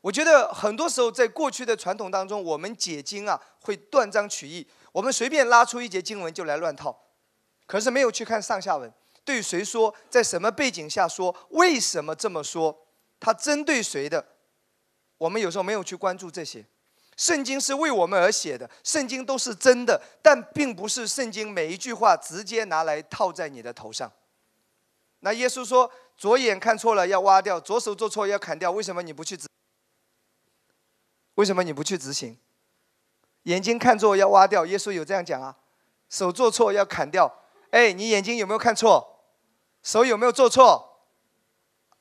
[0.00, 7.04] 我觉得很多时候在过去的传统当中，我们解经啊会断章取义，我们随便拉出一节经文就来乱套，
[7.66, 8.92] 可是没有去看上下文，
[9.24, 12.86] 对谁说，在什么背景下说，为什么这么说，
[13.20, 14.26] 它针对谁的，
[15.18, 16.66] 我们有时候没有去关注这些。
[17.16, 24.10] 圣经是为我们而写的，圣经都是真的，但并不是圣经每一句话直接拿来套在你的头上。
[25.20, 29.46] 那耶稣说：“左眼看错了要挖掉，左手做错要砍掉。”为什么你不去执？
[31.34, 32.36] 为什么你不去执行？
[33.44, 35.56] 眼睛看错要挖掉，耶稣有这样讲啊？
[36.08, 37.32] 手做错要砍掉。
[37.70, 39.24] 哎，你眼睛有没有看错？
[39.82, 41.04] 手有没有做错？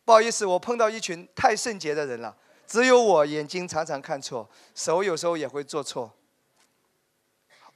[0.03, 2.35] 不好意思，我碰到一群太圣洁的人了。
[2.71, 6.09] 只有我眼睛常常看错，手有时候也会做错。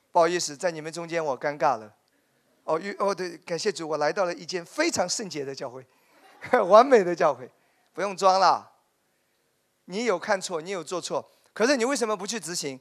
[0.10, 1.94] 不好意思，在你们中间我尴尬了。
[2.64, 5.86] 哦，哦对，感谢主，我来到了一间非常圣洁的教会，
[6.64, 7.52] 完美的教会，
[7.92, 8.72] 不用装了。
[9.84, 12.80] 你有看错，你有做错，可是你为什么不去执行？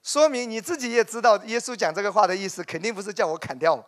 [0.00, 3.84] 说明你自己也知道，耶稣讲这个话的意思，肯定不是叫我砍掉，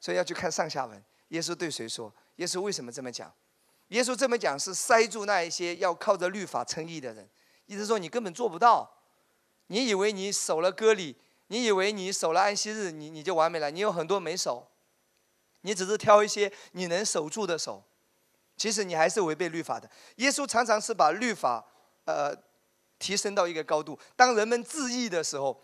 [0.00, 1.00] 所以要去看上下文。
[1.28, 2.12] 耶稣对谁说？
[2.34, 3.32] 耶稣为什么这么讲？
[3.88, 7.28] 耶稣这么讲是塞住那一些要靠着律法称义的人，
[7.66, 8.92] 意思说你根本做不到。
[9.68, 11.16] 你以为你守了割礼，
[11.48, 13.70] 你以为你守了安息日，你你就完美了？
[13.70, 14.68] 你有很多没守，
[15.62, 17.82] 你只是挑一些你能守住的守，
[18.56, 19.90] 其实你还是违背律法的。
[20.16, 21.64] 耶稣常常是把律法，
[22.04, 22.32] 呃，
[22.98, 23.98] 提升到一个高度。
[24.14, 25.60] 当人们自义的时候，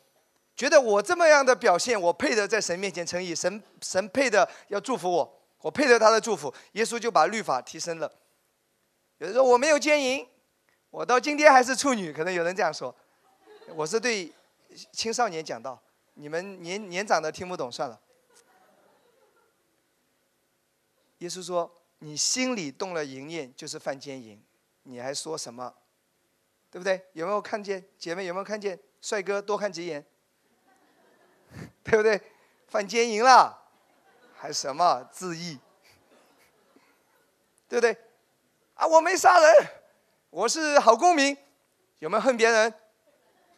[0.56, 5.41] 觉得我这么样的表现，我配得在神面前称义，神神配的要祝福我。
[5.62, 8.12] 我配得他的祝福，耶稣就把律法提升了。
[9.18, 10.28] 有人说我没有奸淫，
[10.90, 12.94] 我到今天还是处女，可能有人这样说。
[13.68, 14.32] 我是对
[14.92, 15.80] 青少年讲道，
[16.14, 18.00] 你们年年长的听不懂算了。
[21.18, 24.42] 耶稣说：“你心里动了淫念，就是犯奸淫。”
[24.82, 25.72] 你还说什么？
[26.68, 27.00] 对不对？
[27.12, 28.26] 有没有看见姐妹？
[28.26, 29.40] 有没有看见帅哥？
[29.40, 30.04] 多看几眼，
[31.84, 32.20] 对不对？
[32.66, 33.61] 犯奸淫了。
[34.42, 35.56] 还什么自义，
[37.68, 37.96] 对不对？
[38.74, 39.68] 啊，我没杀人，
[40.30, 41.36] 我是好公民。
[42.00, 42.74] 有没有恨别人？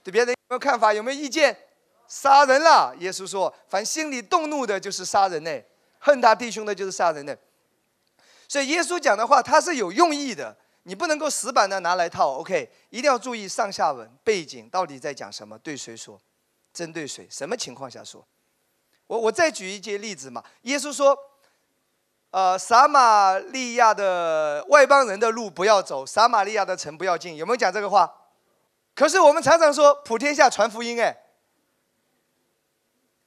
[0.03, 0.93] 对别人有没有看法？
[0.93, 1.57] 有没有意见？
[2.07, 2.95] 杀人了。
[2.99, 5.63] 耶稣说：“凡心里动怒的，就是杀人呢。
[5.99, 7.39] 恨他弟兄的，就是杀人的。”
[8.47, 10.55] 所以耶稣讲的话，他是有用意的。
[10.83, 12.33] 你不能够死板的拿来套。
[12.35, 16.21] OK，一定要注意上下文背景到底在讲什么，对谁说，
[16.75, 18.23] 针对谁，什么情况下说。
[19.07, 20.43] 我我再举一些例子嘛。
[20.63, 21.19] 耶稣说
[22.31, 28.13] ：“呃，撒玛利亚的外邦人的路不要走，撒玛利亚的城不要进。”有没有讲这个话？
[28.95, 31.17] 可是我们常常说普天下传福音，哎。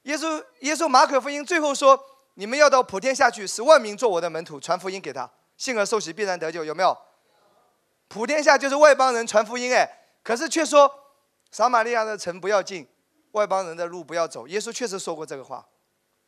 [0.03, 1.99] 耶稣耶稣马可福音最后说
[2.35, 6.97] ：“你们要到普天下去，使万民做我的门徒，传福音给他，信而受洗必然得救。”有没有？
[8.07, 9.89] 普天下就是外邦人传福音，哎。
[10.23, 10.89] 可是却说
[11.51, 12.87] 撒玛利亚的城不要进。
[13.31, 15.67] 外邦人的路不要走，耶稣确实说过这个话。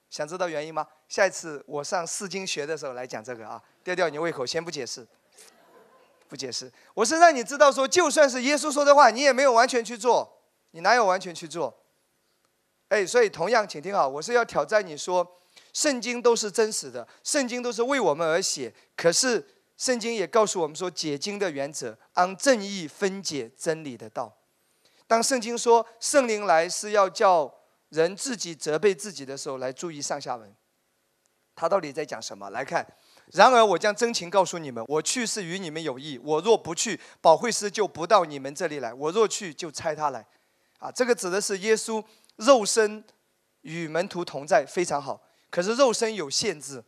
[0.10, 0.88] 想知道原因吗？
[1.08, 5.08] 下一次我上四经学的时候来讲这个啊，吊吊你胃口，先不解释，
[6.28, 6.72] 不解释。
[6.96, 10.42] 我是让你知道说，就算是耶稣说的话，你也没有完全去做，
[10.72, 11.84] 你哪有完全去做？
[12.88, 15.38] 哎，所以同样，请听好，我是要挑战你说，
[15.74, 18.74] 圣经都是真实的，圣经都是为我们而写。
[18.96, 19.48] 可是
[19.78, 24.39] 圣经也告诉我们说，解经的原则，按正义分解真理的道。
[25.10, 27.52] 当圣经说圣灵来是要叫
[27.90, 30.56] 人自己责备自己的时候，来注意上下文，
[31.56, 32.48] 他到底在讲什么？
[32.52, 32.86] 来看，
[33.34, 36.20] 然而我将真情告诉你们，我去是与你们有益。
[36.20, 40.24] 我若不去，保惠师就不到你们这里来；我若去，就差他来。
[40.78, 42.06] 啊，这个指的是耶稣
[42.36, 43.04] 肉身
[43.62, 45.20] 与门徒同在，非常好。
[45.50, 46.84] 可是肉身有限制，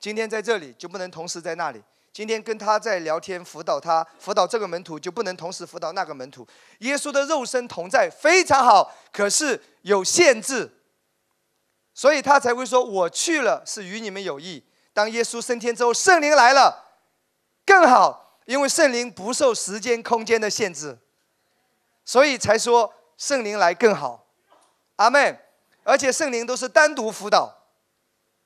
[0.00, 1.80] 今天在这里就不能同时在那里。
[2.12, 6.46] 今天跟他在聊天，辅导他，辅导这个门徒就不能同时辅导那个门徒。
[6.80, 10.70] 耶稣的肉身同在非常好，可是有限制，
[11.94, 16.84] 所以他才会说：“我去了是与你们有益。”当耶稣升天之后，圣灵来了，
[17.64, 20.98] 更好，因为圣灵不受时间、空间的限制，
[22.04, 24.26] 所以才说圣灵来更好。
[24.96, 25.38] 阿门。
[25.84, 27.52] 而且圣灵都是单独辅导，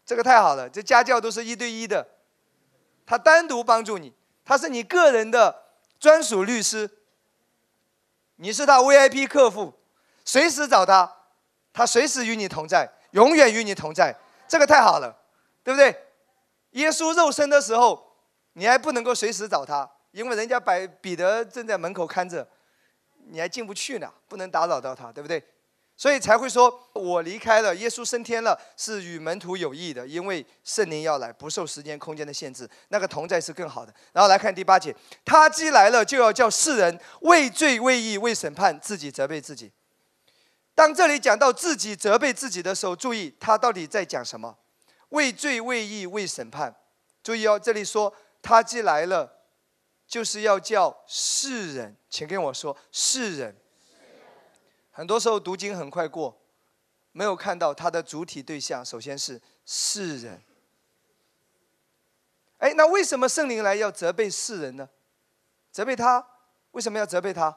[0.06, 2.15] 这个太好了，这家教都是一对一的。
[3.07, 4.12] 他单独帮助你，
[4.44, 5.64] 他是你个人的
[5.98, 6.90] 专属律师，
[8.36, 9.72] 你是他 VIP 客户，
[10.24, 11.11] 随时找他，
[11.72, 14.14] 他随时与你同在，永远与你同在，
[14.48, 15.16] 这个太好了，
[15.62, 16.04] 对不对？
[16.72, 18.16] 耶稣肉身的时候，
[18.54, 22.46] 你还不能够随时找他，因为人家摆彼得正在门口看着，
[23.28, 25.42] 你还进不去呢，不能打扰到他，对不对？
[25.97, 33.94] 所以才会说，我离开了，耶稣升天了，是与门徒有益的，因为圣灵要来，不受时间、空间的限制，那个同在是更好的。
[34.12, 34.94] 然后来看第八节，
[35.24, 39.72] 他既来了，就要叫世人畏罪、畏义、为审判，自己责备自己。
[40.74, 44.59] 当这里讲到自己责备自己的时候，注意他到底在讲什么？
[45.09, 46.76] 畏罪、畏义、为审判。
[47.22, 49.32] 注意哦，这里说他既来了，
[50.07, 53.57] 就是要叫世人，请跟我说世人。
[54.97, 56.34] 很多时候读经很快过，
[57.12, 60.40] 没有看到他的主体对象，首先是世人。
[62.57, 64.88] 哎，那为什么圣灵来要责备世人呢？
[65.70, 66.26] 责备他，
[66.70, 67.55] 为什么要责备他？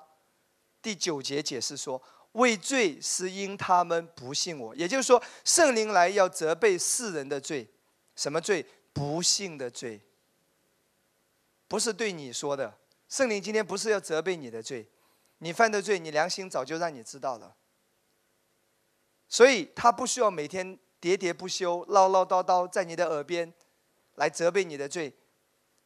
[0.82, 7.66] 第九节解释说，为罪是因他们不信我，也就是说，圣灵来要责备世人的罪，
[8.18, 8.66] 什么罪？
[8.92, 10.02] 不信的罪。
[11.70, 12.78] 不是对你说的，
[13.08, 14.86] 圣灵今天不是要责备你的罪。
[15.40, 17.56] 你犯的罪，你良心早就让你知道了，
[19.28, 23.54] 所以他不需要每天喋喋不休、唠唠叨叨在你的耳边
[24.16, 25.16] 来责备你的罪，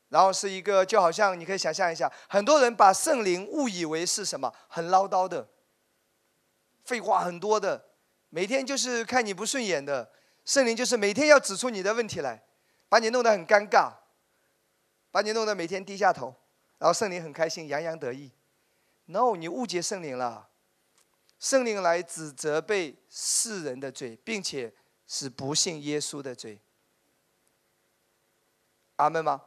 [0.10, 5.48] 然后是一个就好像你可以想象一下，很多人把圣灵误以为是什么很唠叨的、
[6.84, 7.86] 废话很多的，
[8.30, 10.12] 每天就是看你不顺眼的，
[10.44, 12.44] 圣灵就是每天要指出你的问题来，
[12.90, 13.94] 把你弄得很尴尬，
[15.12, 16.36] 把你弄得每天低下头，
[16.80, 18.32] 然后圣灵很开心、洋洋得意。
[19.06, 20.50] no，你误解圣灵了。
[21.40, 24.74] 圣灵来指责被世人的罪，并且
[25.06, 26.60] 是不信耶稣的罪。
[28.96, 29.42] 阿门吗？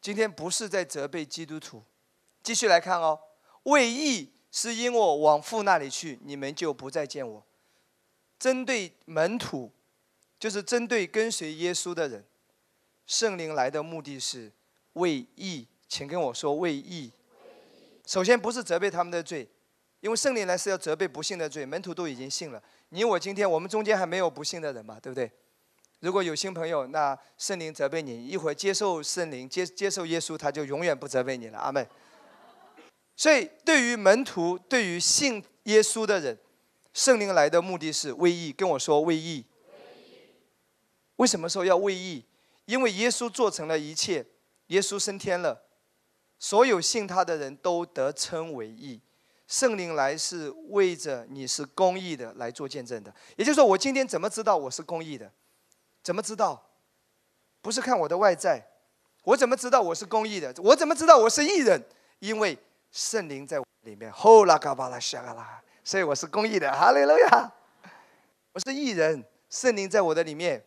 [0.00, 1.82] 今天不是在责备基督徒。
[2.42, 3.18] 继续来看哦，
[3.64, 7.46] 为义是因我往父那里去，你们就不再见我。
[8.38, 9.72] 针对门徒，
[10.38, 12.24] 就是针对跟随耶稣的人，
[13.06, 14.52] 圣灵来的目的是
[14.92, 17.12] 为义，请跟我说为义。
[18.08, 19.46] 首先不是责备他们的罪，
[20.00, 21.66] 因为圣灵来是要责备不幸的罪。
[21.66, 25.30] 门徒都已经信了，你我今天我们中间还没有不幸的人嘛，对不对？
[26.00, 31.58] 如果有新朋友，那圣灵责备你，一会儿接受圣灵，接接受耶稣，他就永远不责备你了。
[31.58, 31.86] 阿门。
[33.14, 36.38] 所以对于门徒，对于信耶稣的人，
[36.94, 38.52] 圣灵来的目的是为义。
[38.52, 39.44] 跟我说为义。
[41.16, 42.24] 为什么说要为义？
[42.64, 44.24] 因为耶稣做成了一切，
[44.68, 45.64] 耶稣升天了。
[46.38, 49.00] 所有信他的人都得称为义，
[49.46, 53.12] 圣灵来是为着你是公义的来做见证的。
[53.36, 55.32] 也就是说，我今天怎么知道我是公义的？
[56.02, 56.70] 怎么知道？
[57.60, 58.64] 不是看我的外在，
[59.24, 60.54] 我怎么知道我是公义的？
[60.58, 61.84] 我怎么知道我是义人？
[62.20, 62.56] 因为
[62.92, 64.10] 圣灵在里面。
[64.12, 66.70] 后拉嘎巴拉沙嘎拉，所以我是公义的。
[66.72, 67.52] 哈利路亚！
[68.52, 70.64] 我是义人，圣灵在我的里面。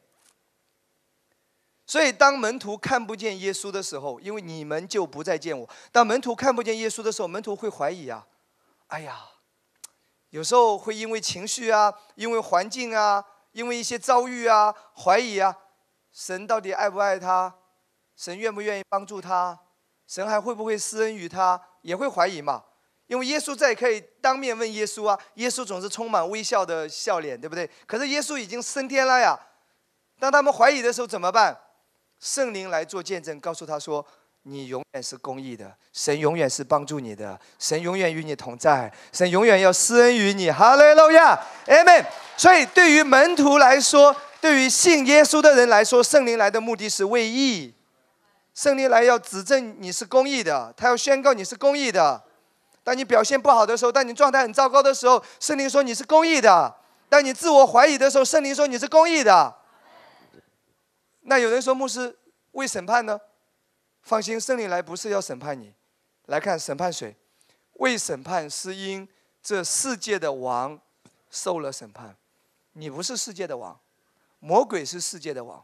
[1.91, 5.69] 所以，当门徒看不见耶稣的时候，因为你们就不再见我。
[5.91, 8.25] 当门徒看不见耶稣的时候，门徒会怀疑啊，
[8.87, 9.19] 哎呀，
[10.29, 13.21] 有时候会因为情绪啊，因为环境啊，
[13.51, 14.73] 因为一些遭遇啊，
[15.03, 15.53] 怀疑啊，
[16.13, 17.53] 神到底爱不爱他？
[18.15, 19.59] 神愿不愿意帮助他？
[20.07, 21.61] 神还会不会施恩于他？
[21.81, 22.63] 也会怀疑嘛。
[23.07, 27.69] 因为耶稣在可以当面问耶稣啊，耶稣总是充满微笑的笑脸，对不对？
[27.85, 29.37] 可是耶稣已经升天了呀。
[30.17, 31.59] 当他们怀疑的时候怎么办？
[32.22, 34.05] 圣灵来做见证，告诉他说
[34.43, 42.05] ：“你永远是公义的，神永远是帮助你的，神永远与你同在，神永远要施恩于你。”哈利路亚，阿门。
[42.38, 47.74] 所以，对于门徒来说，对于信耶稣的人来说，圣灵来的目的是为义。
[48.53, 52.22] 圣灵来要指证你是公义的，他要宣告你是公义的。
[52.84, 56.72] 当你表现不好的时候，当你状态很糟糕的时候，圣灵说你是公义的；
[57.09, 59.55] 当你自我怀疑的时候，圣灵说你是公义的。
[61.32, 62.13] 那有人说牧师
[62.51, 63.17] 为审判呢？
[64.01, 65.73] 放心，圣灵来不是要审判你，
[66.25, 67.15] 来看审判谁？
[67.75, 69.07] 为审判是因
[69.41, 70.77] 这世界的王
[71.29, 72.17] 受了审判，
[72.73, 73.79] 你不是世界的王，
[74.39, 75.63] 魔鬼是世界的王，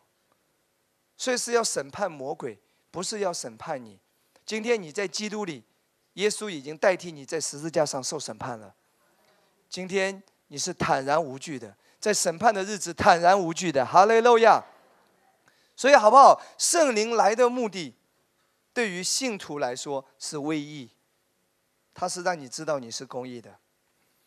[1.17, 2.57] 所以是要审判魔鬼，
[2.89, 3.99] 不是要审判你。
[4.45, 5.65] 今天你在基督里，
[6.13, 8.73] 耶稣已经代替你在十字架上受审判了。
[9.69, 13.85] 今天你是坦然无惧的，在审判的日子坦然无惧的。
[13.85, 14.63] 哈利路亚。
[15.77, 16.41] 所以好不好？
[16.57, 17.93] 圣灵来的目的，
[18.73, 20.89] 对于信徒来说是为义，
[21.93, 23.59] 他是让你知道你是公义的，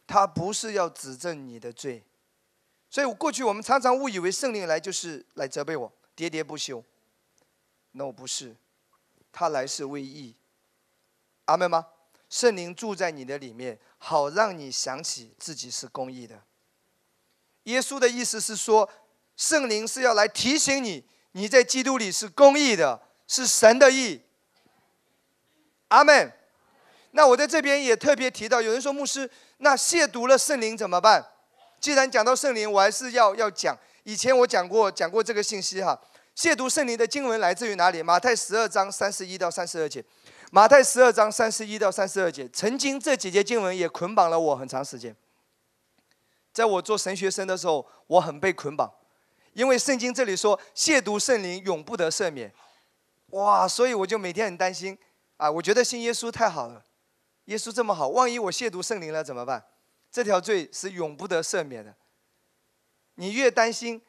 [0.06, 2.04] 他不是要指证你的罪。
[2.88, 6.82] 所以过去我们常常误以为圣灵来就是来责备我，喋喋不休。
[7.92, 8.54] no，不是，
[9.32, 10.36] 他来是为义。
[11.46, 11.88] 阿门吗？
[12.28, 16.44] 圣灵住在你的里面，好让你想起自己是公义的。
[17.64, 18.88] 耶稣的意思是说，
[19.36, 21.04] 圣灵是要来提醒你。
[21.32, 24.22] 你在基督里是公义的，是神的义。
[25.88, 26.32] 阿门。
[27.12, 29.28] 那我在这边也特别提到，有人说牧师，
[29.58, 31.24] 那亵渎了圣灵怎么办？
[31.80, 33.76] 既然讲到圣灵，我还是要要讲。
[34.04, 36.00] 以前我讲过讲过这个信息哈。
[36.36, 38.02] 亵渎圣灵的经文来自于哪里？
[38.02, 40.04] 马太十二章三十一到三十二节。
[40.52, 45.14] 马太十二章三十一到三十二节，曾经这几节经文也捆绑了我很长时间。
[46.52, 48.90] 在我做神学生的时候，我很被捆绑，
[49.52, 52.52] 因为圣经这里说亵渎圣灵永不得赦免。
[53.28, 54.98] 哇，所以我就每天很担心
[55.36, 55.50] 啊！
[55.50, 56.84] 我觉得信耶稣太好了。
[57.44, 59.64] 耶稣这么好，万一我亵渎圣灵了怎么办？
[60.10, 61.94] 这条罪是永不得赦免的。
[63.14, 64.02] 你越担心，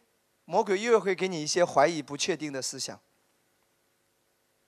[0.45, 2.99] 魔鬼越会给你一些怀疑、不确定的思想。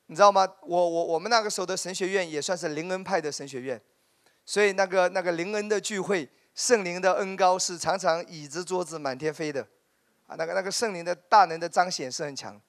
[0.07, 0.47] 你知道吗？
[0.61, 3.81] 我我我们那个时候的神学院也算是灵恩派的神学院，
[4.45, 9.67] 所以那个那个灵恩的聚会，圣灵的恩高是常常椅子桌子满天飞的，
[10.27, 12.59] 啊，那个那个圣灵的大能的彰显是很强。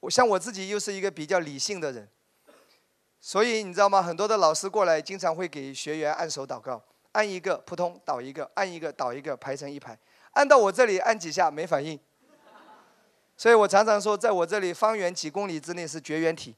[0.00, 2.08] 我像我自己又是一个比较理性的人。
[3.24, 4.02] 所以你知道吗？
[4.02, 9.96] 很多的老师过来，经常会给学员按手祷告，按一个扑通倒一个，按一个倒一个，排成一排。
[10.32, 11.96] 按到我这里按几下没反应，
[13.36, 16.56] 所以我常常说，在我这里方圆几公里之内是绝缘体，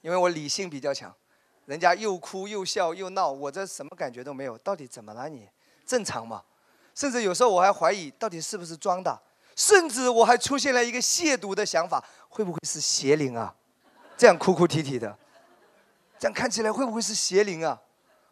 [0.00, 1.14] 因为我理性比较强。
[1.66, 4.56] 人家又哭又笑又闹，我这什么感觉都没有。
[4.56, 5.46] 到底怎么了你？
[5.84, 6.42] 正常吗？
[6.96, 9.20] 甚至有时候我还怀疑到底是不是装的，
[9.54, 13.54] 甚至我还出现了一个亵渎的想法，会不会是邪灵啊？
[14.16, 15.16] 这样哭哭啼啼的。
[16.18, 17.78] 这样看起来会不会是邪灵啊？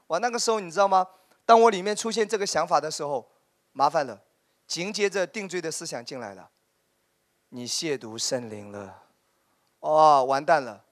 [0.06, 1.06] 哇，那个时候你知道吗？
[1.44, 3.30] 当我里面出现这个想法的时候，
[3.72, 4.18] 麻烦了，
[4.66, 6.48] 紧接着定罪的思想进来了。
[7.50, 9.02] 你亵渎圣灵了，
[9.80, 10.82] 哦，完蛋了！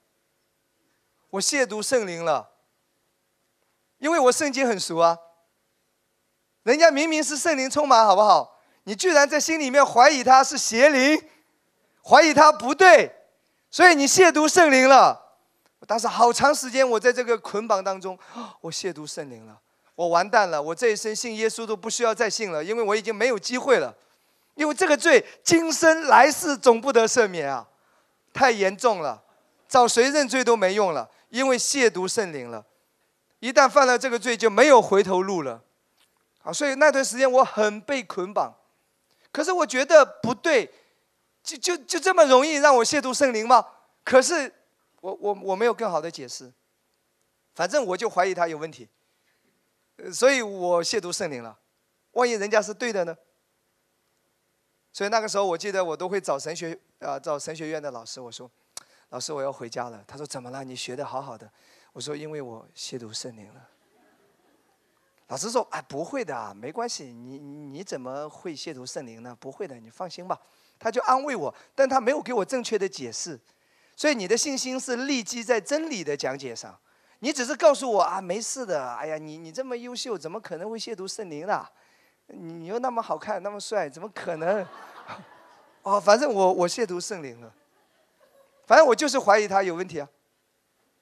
[1.30, 2.50] 我亵渎圣灵了，
[3.96, 5.18] 因为我圣经很熟啊。
[6.62, 8.60] 人家明明是圣灵充满，好不好？
[8.84, 11.22] 你居然在心里面怀疑他是邪灵，
[12.02, 13.12] 怀疑他不对，
[13.70, 15.20] 所以你亵渎圣灵了。
[15.86, 18.16] 当时好长时间，我在这个捆绑当中，
[18.60, 19.58] 我亵渎圣灵了，
[19.96, 23.94] 我完蛋了，我这一生信耶稣都不需要再信了，因为我已经没有机会了，
[24.54, 27.66] 因为这个罪今生来世总不得赦免啊，
[28.32, 29.22] 太严重了，
[29.68, 32.64] 找谁认罪都没用了，因为亵渎圣灵了，
[33.40, 35.62] 一旦犯了这个罪就没有回头路了，
[36.42, 38.54] 啊，所以那段时间我很被捆绑，
[39.30, 40.72] 可是我觉得不对，
[41.42, 43.66] 就就就这么容易让我亵渎圣灵吗？
[44.04, 44.52] 可是。
[45.02, 46.52] 我我我没有更好的解释，
[47.56, 48.88] 反正我就怀疑他有问题，
[50.12, 51.58] 所以我亵渎圣灵了。
[52.12, 53.16] 万一人家是对的呢？
[54.92, 58.48] 所以那个时候我记得我都会找神学啊找神学院的老师，我说，
[59.08, 60.04] 老师我要回家了。
[60.06, 60.62] 他说怎么了？
[60.62, 61.50] 你学的好好的。
[61.92, 63.68] 我说因为我亵渎圣灵了。
[65.32, 69.34] 老师说哎不会的，没关系，你你怎么会亵渎圣灵呢？
[69.40, 70.38] 不会的，你放心吧。
[70.78, 73.40] 他就安慰我，但他没有给我正确的解释。
[73.96, 76.78] 所以你的信心是立基在真理的讲解上，
[77.20, 78.92] 你只是告诉我啊，没事的。
[78.92, 81.66] 哎呀，你你这么优秀，怎么可能会亵渎圣灵呢？
[82.26, 84.66] 你又那么好看，那么帅，怎么可能？
[85.80, 87.50] 哦，反正我我亵渎圣灵了。
[88.66, 90.06] 反正我就是怀疑他有问题啊，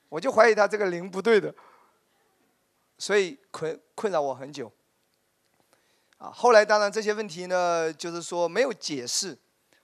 [0.09, 1.53] 我就怀疑他这个灵不对的，
[3.01, 4.70] 所以困困扰我很久。
[6.18, 9.36] 啊，后来当然这些问题呢，就是说没有解释。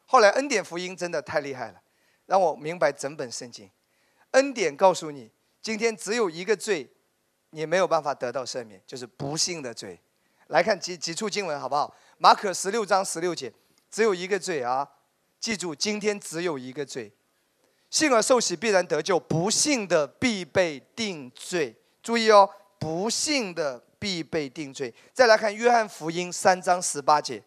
[0.04, 1.80] 后来恩典福音真的太厉害了。
[2.26, 3.70] 让我明白整本圣经，
[4.32, 5.30] 恩典告诉你，
[5.62, 6.90] 今天只有一个罪，
[7.50, 10.00] 你没有办法得到赦免，就是不幸的罪。
[10.48, 11.94] 来看几几处经文好不好？
[12.18, 13.52] 马可十六章十六节，
[13.90, 14.88] 只有一个罪啊！
[15.38, 17.12] 记住，今天只有一个罪，
[17.90, 21.76] 信而受洗必然得救，不信的必被定罪。
[22.02, 24.92] 注意哦，不信的必被定罪。
[25.12, 27.42] 再来看约翰福音三章十八节。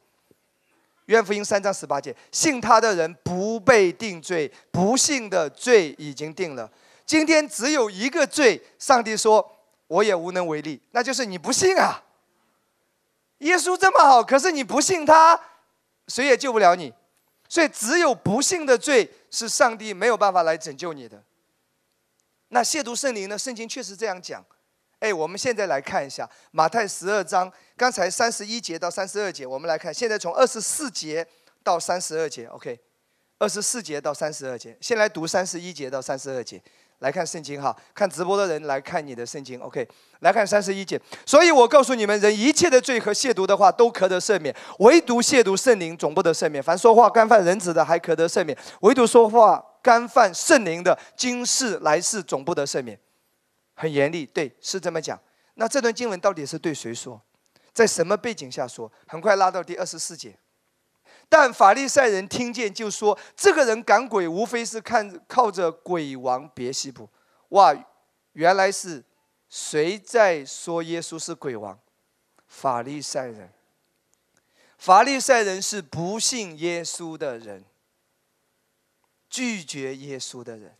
[1.05, 6.71] 约翰福音三章十八节，信他的人不被定罪，不信的罪已经定了。
[7.03, 9.57] 今天只有一个罪，上帝说
[9.87, 12.03] 我也无能为力，那就是你不信啊。
[13.39, 15.39] 耶稣这么好，可是你不信他，
[16.07, 16.93] 谁也救不了你。
[17.47, 21.23] 所以只有不信的罪是上帝没有办法来拯救你的。
[22.49, 23.35] 那亵渎圣灵呢？
[23.35, 24.45] 圣经确实这样讲。
[24.99, 31.25] 哎，我们现在来看一下马太十二章，刚才三十一节到三十二节，我们来看，现在从二十四节
[31.63, 32.77] 到三十二节，OK，
[33.37, 36.61] 二十四节到三十二节，先来读三十一节到三十二节，
[36.99, 39.87] 来看圣经哈，看直播的人来看你的圣经，OK，
[40.19, 46.61] 来看三十一节，所以我告诉你们，人一切的罪和亵渎的话都可得赦免，唯独亵渎圣灵总不得赦免。
[46.61, 52.99] 凡说话干犯人子的还可得赦免，唯独说话干犯圣灵的，今世来世总不得赦免。
[53.79, 55.17] 很严厉，对，是这么讲。
[55.53, 57.21] 那这段经文到底是对谁说？
[57.71, 58.91] 在什么背景下说？
[59.07, 60.37] 很快拉到第二十四节。
[61.29, 67.09] 但法利赛人听见就说：“这个人赶鬼，无非是看靠着鬼王别西卜。”
[67.55, 67.73] 哇，
[68.33, 69.01] 原来是
[69.47, 71.79] 谁在说耶稣是鬼王？
[72.47, 73.49] 法利赛人。
[74.77, 77.63] 法利赛人是不信耶稣的人，
[79.29, 80.75] 拒绝耶稣的人。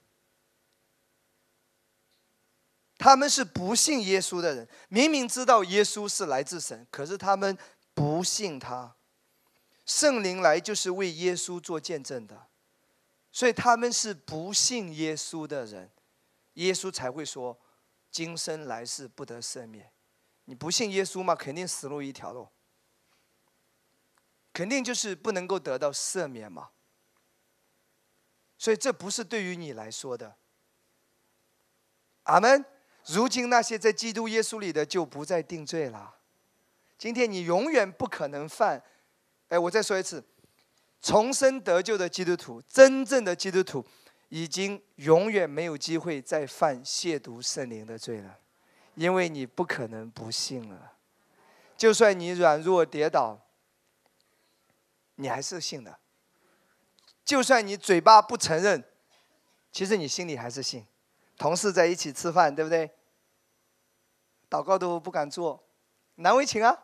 [2.99, 7.57] 他们是不信耶稣的人，明明知道耶稣是来自神，可是他们
[7.93, 8.93] 不信他。
[9.85, 12.47] 圣灵来就是为耶稣做见证的，
[13.31, 15.89] 所以他们是不信耶稣的人，
[16.55, 17.57] 耶稣才会说
[18.11, 19.89] ：“今生来世不得赦免。”
[20.43, 22.49] 你不信耶稣嘛，肯定死路一条喽。
[24.51, 26.71] 肯定就是不能够得到赦免嘛。
[28.57, 30.35] 所以这不是对于你来说的。
[32.23, 32.65] 阿门。
[33.11, 36.15] 如今那些在基督耶稣里的就不再定罪了。
[36.97, 38.81] 今天你永远不可能犯。
[39.47, 40.23] 哎，我再说一次，
[41.01, 43.83] 重生得救的基督徒，真正的基督徒，
[44.29, 48.37] 已经永远没有机会再犯亵渎圣灵的罪了，
[48.93, 50.93] 因为你不可能不信了。
[51.75, 53.39] 就算你软弱跌倒，
[55.15, 55.97] 你还是信的。
[57.25, 58.83] 就算你嘴巴不承认，
[59.71, 60.85] 其实你心里还是信。
[61.37, 62.91] 同事在一起吃饭，对不对？
[64.49, 65.63] 祷告都不敢做，
[66.15, 66.77] 难为情啊！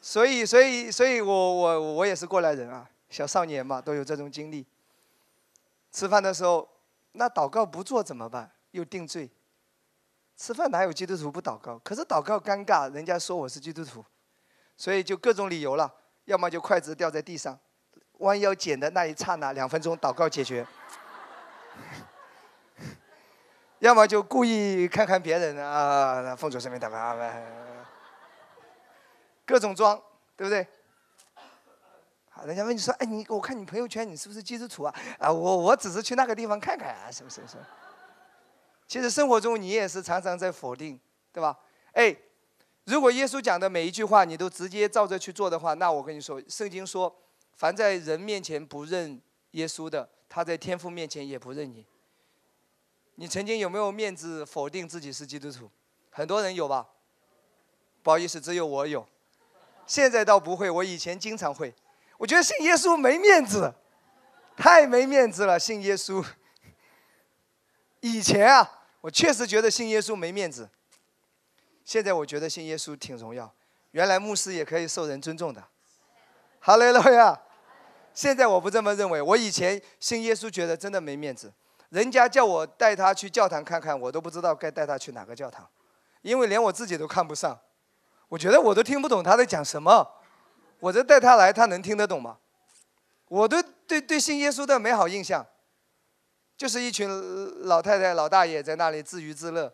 [0.00, 4.66] 所以，所以，所以我我我也是过来人啊，小少年嘛，都有这种经历。
[5.90, 6.68] 吃饭的时候，
[7.12, 8.50] 那祷告不做怎么办？
[8.72, 9.30] 又定罪。
[10.36, 11.78] 吃饭哪有基督徒不祷告？
[11.78, 14.04] 可是祷告尴尬，人家说我是基督徒，
[14.76, 15.92] 所以就各种理由了。
[16.26, 17.58] 要么就筷子掉在地上，
[18.18, 20.66] 弯腰捡的那一刹那，两分钟祷告解决。
[23.80, 27.34] 要么就故意看看别人啊，奉主圣名祷告啊，
[29.44, 30.00] 各种装，
[30.34, 30.66] 对不对？
[32.30, 34.94] 好，人家问你说，哎，你我看你朋友圈，你是不是基督徒啊？
[35.18, 37.42] 啊，我我只是去那个地方看看啊，是不是？
[37.46, 37.56] 是。
[38.88, 40.98] 其实生活中你也是常常在否定，
[41.32, 41.58] 对吧？
[41.92, 42.16] 哎，
[42.84, 47.14] 如果耶稣讲的每一句话你都直接照着去做的话，那我跟你说，圣经说，
[47.52, 49.20] 凡在人面前不认
[49.50, 51.84] 耶稣的，他在天父面前也不认你。
[53.16, 55.70] 你曾经有没有面子否定自己是基督徒？
[56.10, 56.86] 很多人有吧？
[58.02, 59.06] 不好意思，只有我有。
[59.86, 61.74] 现在倒不会，我以前经常会。
[62.18, 63.74] 我觉得信耶稣没面子，
[64.56, 65.58] 太没面子了。
[65.58, 66.24] 信耶稣，
[68.00, 70.68] 以前啊，我确实觉得信耶稣没面子。
[71.84, 73.52] 现在我觉得信耶稣挺荣耀。
[73.92, 75.64] 原来牧师也可以受人尊重的。
[76.60, 77.40] 哈利路亚！
[78.12, 79.22] 现在我不这么认为。
[79.22, 81.52] 我以前信耶稣觉得真的没面子。
[81.96, 85.66] 人家叫我带他去教堂看看，我都不知道该带他去哪个教堂，
[86.20, 87.58] 因为连我自己都看不上。
[88.28, 90.06] 我觉得我都听不懂他在讲什么，
[90.78, 92.36] 我这带他来，他能听得懂吗？
[93.28, 95.46] 我都对对信耶稣的美好印象，
[96.54, 97.08] 就是一群
[97.66, 99.72] 老太太、老大爷在那里自娱自乐，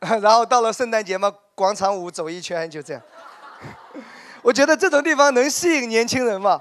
[0.20, 3.02] 然后到了圣诞节嘛，广场舞走一圈就这样。
[4.44, 6.60] 我觉得这种地方能吸引年轻人吗？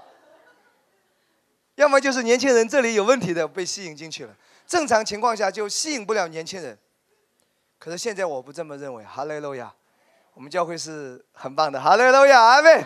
[1.75, 6.77] 要么就是年轻人这里有问题的被吸引进去了，正常情况下就吸引不了年轻人。
[7.77, 9.73] 可是现在我不这么认为，哈利路亚，
[10.33, 12.85] 我们教会是很棒的，哈利路亚，阿妹，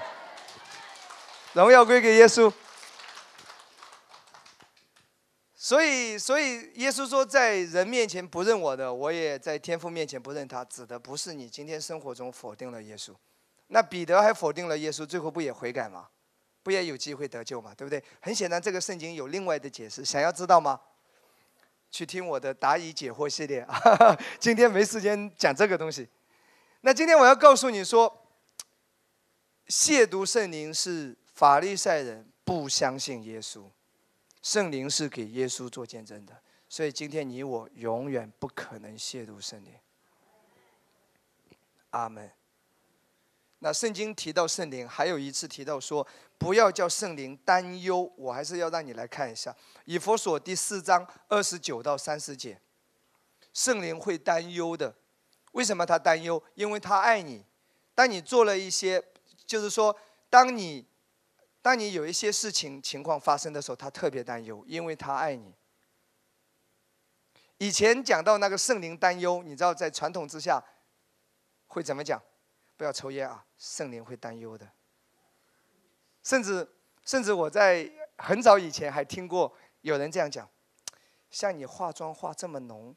[1.53, 2.51] 荣耀归给耶稣。
[5.55, 13.13] 所以，所以耶稣说，在人面前不认我的，我也在天父面前不认他，指的不是你今天生活中否定了耶稣。
[13.67, 16.07] 那彼得还否定了耶稣，最后不也悔改吗？
[16.69, 17.73] 不也有机会得救嘛？
[17.73, 18.03] 对不对？
[18.21, 20.05] 很显然，这个圣经有另外的解释。
[20.05, 20.79] 想要知道吗？
[21.89, 23.67] 去听我的答疑解惑系列。
[24.39, 26.07] 今天没时间讲这个东西。
[26.81, 28.23] 那今天我要告诉你说，
[29.67, 33.63] 亵渎圣灵是法利赛人不相信耶稣，
[34.43, 36.39] 圣灵是给耶稣做见证的。
[36.69, 39.73] 所以今天你我永远不可能亵渎圣灵。
[41.89, 42.29] 阿门。
[43.59, 46.07] 那圣经提到圣灵，还有一次提到说，
[46.37, 48.11] 不要叫圣灵担忧。
[48.15, 49.51] 我还是要让你来看一下
[49.83, 52.61] 《以佛所》第四章二十九到三十节，
[53.53, 54.95] 圣灵会担忧的。
[55.51, 56.41] 为什么他担忧？
[56.55, 57.45] 因为他爱你。
[57.93, 59.03] 当你做了一些，
[59.45, 59.93] 就是说，
[60.29, 60.87] 当你，
[61.61, 65.53] 当你有一些事情情况发生的时候，他特别担忧，因为他爱你。
[67.57, 70.63] 以前讲到那个圣灵担忧，你知道在传统之下
[71.67, 72.21] 会怎么讲？
[72.79, 73.45] 不要抽烟啊！
[73.57, 74.65] 圣灵会担忧的。
[76.23, 76.65] 甚至，
[77.03, 80.49] 甚至我在很早以前还听过有人这样讲：，
[81.29, 82.95] 像你化妆化这么浓，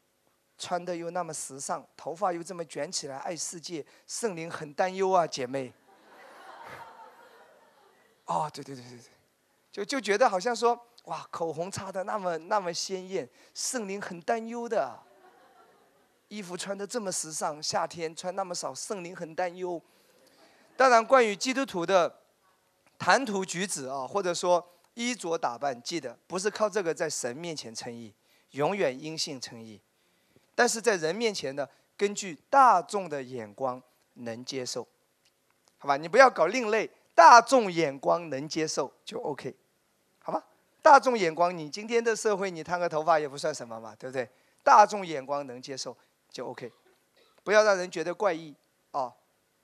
[0.57, 5.73] 穿的又那么时尚，头发又这么卷起来，爱世界，圣灵很担忧啊，姐妹。
[8.23, 9.03] 哦，对对对对对，
[9.69, 14.97] 就就觉得好像说，哇，口红擦的那么那么鲜艳，圣灵很担忧的。
[16.33, 19.79] 衣服穿的这么时尚，夏天穿那么少，圣灵很担忧。
[20.75, 22.21] 当然，关于基督徒的
[22.97, 28.11] 谈吐举止啊，或者说衣着打扮，记得不是靠这个在神面前称义，
[28.51, 29.79] 永远因信称义。
[30.55, 33.79] 但是在人面前呢，根据大众的眼光
[34.15, 34.87] 能接受，
[35.77, 35.97] 好吧？
[35.97, 39.55] 你不要搞另类，大众眼光能接受就 OK，
[40.17, 40.43] 好吧？
[40.81, 44.27] 大众眼光，你今天的社会，你烫个头发也不算什么嘛，对不对？
[44.63, 45.95] 大众眼光能接受
[46.33, 46.69] 就 OK，
[47.43, 48.55] 不要让人觉得怪异
[48.89, 49.13] 啊！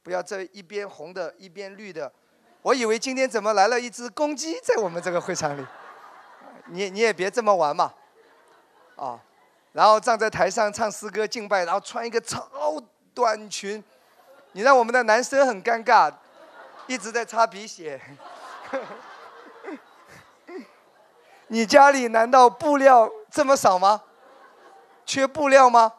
[0.03, 2.13] 不要这一边红的，一边绿的。
[2.61, 5.65] 我以为今天怎么来了一只公鸡在我们这个会场里？
[6.69, 7.91] 你你也别这么玩嘛，
[8.95, 9.19] 啊！
[9.71, 12.79] 然后站在台上唱诗歌敬拜，然后穿一个超
[13.15, 13.83] 短裙，
[14.51, 16.13] 你让我们的男生很尴尬，
[16.85, 17.99] 一直在擦鼻血。
[21.47, 24.03] 你家里难道布料这么少吗？
[25.03, 25.93] 缺布料吗？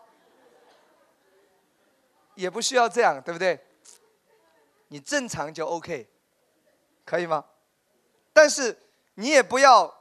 [2.41, 3.59] 也不需要这样，对不对？
[4.89, 6.09] 你正常就 OK，
[7.05, 7.45] 可以吗？
[8.33, 8.77] 但是
[9.15, 9.95] 你也不要。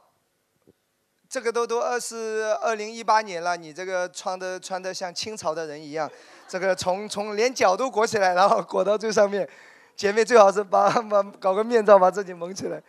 [1.28, 6.10] 这个都都二是二零一八年了，你这个穿的穿的像清朝的人一样，
[6.48, 9.48] 这个从从连脚都裹起来，然后裹到最上面，
[9.94, 12.82] 姐妹最好是把把搞个面罩把自己蒙起来，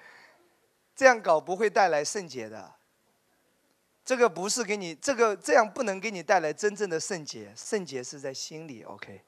[0.96, 2.74] 这样搞不会带来圣洁的。
[4.04, 9.22] 这个不是给你这个这样不能给你带来真正的圣洁，圣洁是在心里，OK。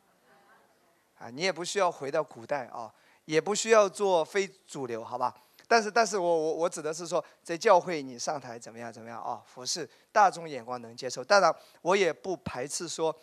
[1.23, 2.93] 啊，你也不需要回到古代啊，
[3.23, 5.33] 也不需要做非主流，好吧？
[5.69, 9.41] 但是，但是我我我指的是说，在教会你上台怎么样怎么样啊？
[9.45, 11.23] 服侍大众眼光能接受。
[11.23, 13.15] 当然，我也不排斥说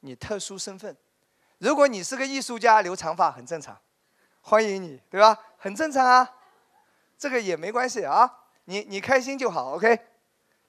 [0.00, 0.96] 你特殊身份。
[1.58, 3.78] 如果你是个艺术家，留长发很正常，
[4.40, 5.38] 欢迎你，对吧？
[5.58, 6.36] 很正常啊，
[7.18, 9.98] 这个也没关系啊，你你开心就好，OK。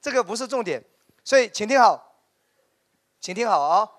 [0.02, 0.84] 这个不是重点，
[1.24, 2.20] 所以请听好，
[3.18, 3.90] 请听好啊。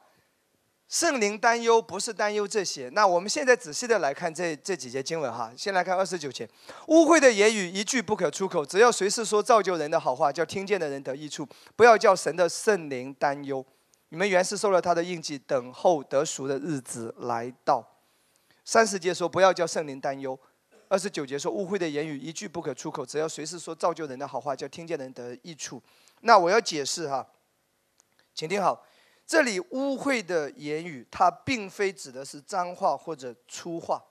[0.87, 5.51] 圣灵担忧不是担忧这些，那我们现在仔细的来看这这几节经文哈。
[5.57, 6.47] 先来看二十九节，
[6.87, 13.65] 污秽的言语一句不可出口，只要随时说造就人的好话，叫听见的人得益处，不要叫神的圣灵担忧。
[14.09, 17.85] 你们原是受了他的印记，等候得赎的日子来到。
[18.63, 20.39] 三十节说不要叫圣灵担忧，
[20.87, 25.81] 二十九节说污秽的言语一句不可出口，只要随时说造就人的好话，叫听见的人得益处。
[26.21, 27.27] 那我要解释哈，
[28.35, 28.85] 请听好。
[29.25, 34.03] 这里污秽的言语，它并非指的是脏话或者粗话。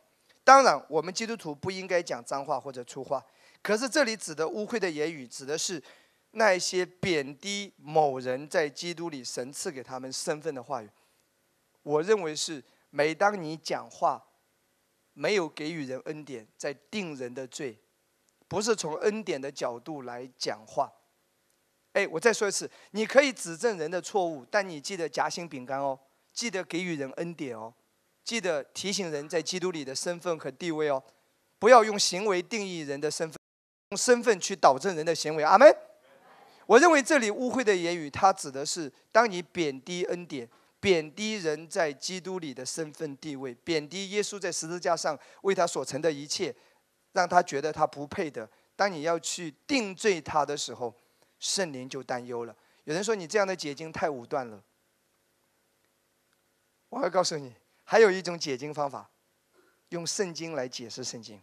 [0.43, 3.25] 当然，我们基督徒不应该讲脏话或者粗话。
[3.62, 5.83] 可是这里指的污秽的言语，指的是
[6.33, 10.91] 那些贬低某人在基督里神赐给他们身份的话语。
[11.83, 14.23] 我认为是，每当你讲话
[15.12, 17.79] 没有给予人恩典，在定人的罪，
[18.49, 20.93] 不是从恩典的角度来讲话。
[21.95, 25.97] 哎，我再说一次，你可以指正人的错误，但你记得夹心饼干哦，
[26.33, 27.73] 记得给予人恩典哦，
[28.25, 31.01] 记得提醒人在基督里的身份和地位哦，
[31.61, 33.39] 不要用行为定义人的身份，
[33.91, 35.45] 用身份去导正人的行为。
[35.45, 35.73] 阿门。
[36.67, 40.49] 我认为这里污秽的言语，它指的是当你贬低恩典、
[40.81, 46.53] 贬低人在基督里的身份地位、贬低耶稣在十字架上为他所成的一切，
[47.13, 48.51] 让他觉得他不配的。
[48.75, 50.93] 当你要去定罪他的时候。
[51.45, 52.57] 圣灵就担忧了。
[52.85, 54.65] 有人说你这样的解经太武断了。
[56.89, 57.53] 我要告诉你，
[57.85, 59.11] 还有一种解经方法，
[59.91, 61.43] 用圣经来解释圣经。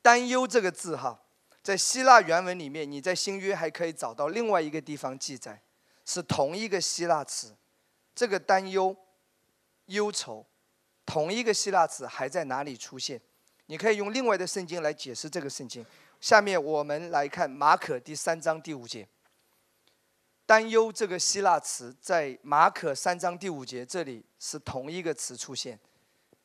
[0.00, 1.20] 担忧这个字哈，
[1.60, 5.60] 在希腊原文里面，你在新约还可以找到另外一个地方记载，
[6.04, 7.56] 是同一个希腊词。
[8.14, 8.96] 这个担忧、
[9.86, 10.46] 忧愁，
[11.04, 13.20] 同一个希腊词还在哪里出现？
[13.66, 15.84] 你可以用另外的圣经来解释这个圣经。
[16.24, 19.06] 下面我们来看马可第三章第五节。
[20.46, 25.78] 担忧这个希腊词在马可三章第五节这里是同一个词出现。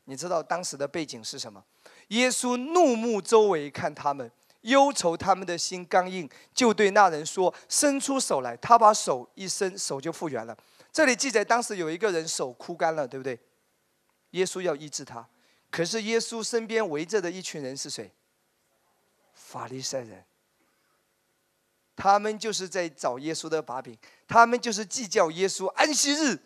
[0.04, 1.64] 你知道当时的背景是什么？
[2.10, 4.30] 耶稣怒目周围看他们，
[4.64, 10.58] 忧愁他们的心刚硬，就对那人说：“伸出手来。”他把手一伸，手就复原了。
[10.92, 13.40] 这里记载当时有一个人手枯干了，对不对？
[14.32, 15.26] 耶稣要医治他，
[15.72, 18.12] 可是耶稣身边围着的一群人是谁？
[19.50, 20.24] 法利赛人，
[21.96, 23.98] 他们就是在找耶稣的把柄，
[24.28, 26.38] 他们就是计较耶稣安息日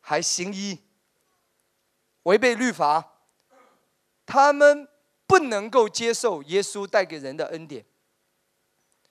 [0.00, 0.78] 还行医，
[2.22, 3.24] 违背律法，
[4.24, 4.86] 他们
[5.26, 7.84] 不能够接受耶稣带给人的恩典，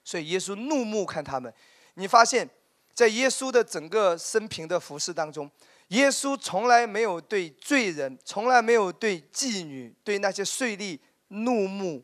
[0.01, 1.53] 所以耶稣怒目看他们。
[1.95, 2.49] 你发现，
[2.93, 5.51] 在耶稣的整个生平的服饰当中，
[5.89, 12.01] 耶稣从来没有对罪人，从来没有对妓女，对那些税吏怒目。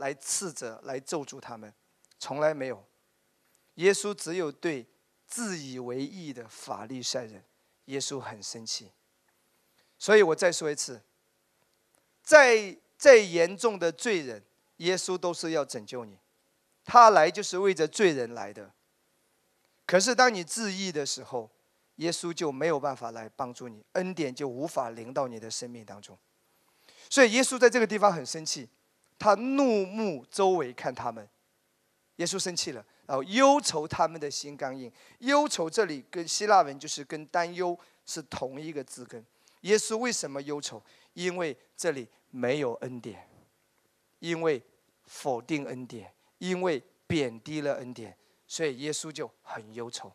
[0.00, 1.72] 来斥责、来咒诅他们，
[2.18, 2.82] 从来没有。
[3.74, 4.86] 耶稣只有对
[5.26, 7.44] 自以为义的法利赛人，
[7.84, 8.90] 耶稣很生气。
[9.98, 11.02] 所以我再说一次，
[12.22, 14.42] 再再严重的罪人，
[14.78, 16.18] 耶稣都是要拯救你，
[16.84, 18.72] 他来就是为着罪人来的。
[19.86, 21.50] 可是当你自义的时候，
[21.96, 26.18] 耶稣就没有办法来帮助你，恩典就无法临到你的生命当中。
[27.10, 28.68] 所以耶稣在这个地方很生气，
[29.20, 31.28] 他怒目周围看他们。
[32.16, 34.90] 耶稣生气了，然后忧愁他们的心刚硬。
[35.20, 39.24] 忧愁这里跟希腊文就是跟担忧是同一个字根。
[39.60, 40.82] 耶稣为什么忧愁？
[41.12, 43.28] 因为这里没有恩典，
[44.18, 44.62] 因为
[45.04, 48.16] 否定恩典，因为贬低了恩典，
[48.46, 50.12] 所以耶稣就很忧愁。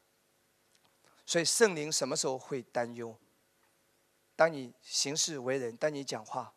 [1.25, 3.15] 所以圣灵什么时候会担忧？
[4.35, 6.51] 当你行事为人，当你讲话。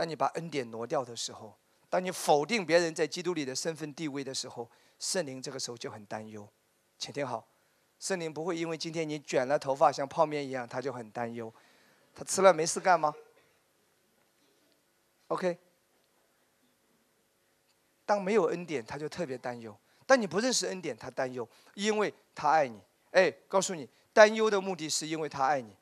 [0.00, 1.54] 当你把恩典挪掉的时候，
[1.90, 4.66] 当你否定别人在基督里的身份地位的时候，
[4.98, 6.48] 圣灵这个时候就很担忧。
[6.96, 7.46] 请听好，
[7.98, 11.52] 圣灵不会因为今天你卷了头发像泡面一样，他就很担忧。
[12.14, 13.14] 他吃了没事干吗
[15.28, 15.58] ？OK。
[18.06, 19.70] 当没有恩典，他就特别担忧；
[20.06, 22.80] 当你不认识恩典，他担忧，因为他爱你。
[23.10, 25.76] 哎，告诉你，担忧的目的是因为他爱你。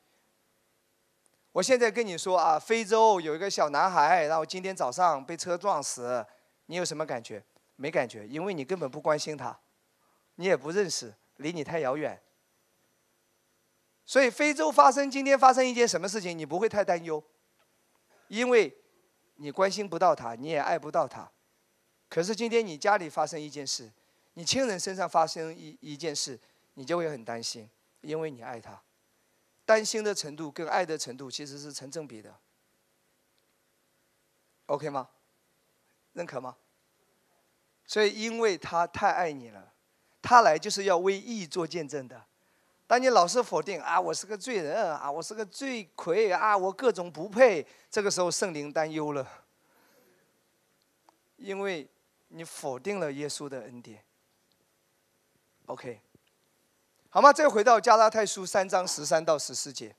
[1.52, 6.24] 我现在跟你说啊，非洲有一个小男孩，然后今天早上被车撞死，
[6.66, 7.42] 你有什么感觉？
[7.76, 9.58] 没感觉，因为你根本不关心他，
[10.34, 12.20] 你也不认识，离你太遥远。
[14.04, 17.22] 所以非洲发生今天发生一件什么事情，你不会太担忧，
[18.28, 18.76] 因为
[19.36, 21.30] 你关心不到他，你也爱不到他。
[22.08, 23.90] 可是今天你家里发生一件事，
[24.34, 26.38] 你亲人身上发生一一件事，
[26.74, 27.68] 你就会很担心，
[28.00, 28.80] 因为你爱他。
[29.68, 32.34] 担心的程度跟爱的程度其实是成正比的
[34.64, 35.10] ，OK 吗？
[36.14, 36.56] 认可吗？
[37.84, 39.74] 所以，因为他太爱你了，
[40.22, 42.24] 他来就是要为义做见证的。
[42.86, 49.44] 当你老是否定啊，我是个罪人啊，我是个罪魁啊，我各种不配，这个时候圣灵担忧了，
[51.36, 51.86] 因为
[52.28, 54.02] 你否定了耶稣的恩典。
[55.66, 56.00] OK。
[57.10, 57.32] 好吗？
[57.32, 59.96] 再回到加拉太书三章十三到十四节，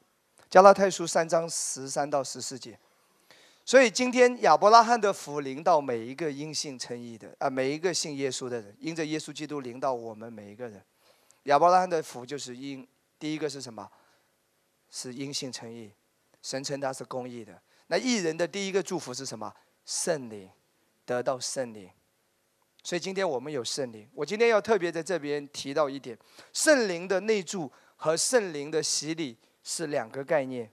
[0.47, 2.77] 加拉太书三章十三到十四节。
[3.65, 10.83] 所以今天亚伯拉罕的福临到每一个因信称义的啊，每一个信耶稣的人，因着耶稣基督临到我们每一个人。
[11.43, 12.87] 亚伯拉罕的福就是因
[13.17, 13.89] 第一个是什么？
[14.91, 15.91] 是因信称义，
[16.43, 17.59] 神称他是公义的。
[17.87, 19.51] 那义人的第一个祝福是什么？
[19.83, 20.47] 圣灵，
[21.05, 21.89] 得到圣灵。
[22.89, 24.09] 所以今天我们有圣灵。
[24.15, 26.17] 我今天要特别在这边提到一点：
[26.51, 30.71] 圣灵的内住和圣灵的洗礼是两个概念，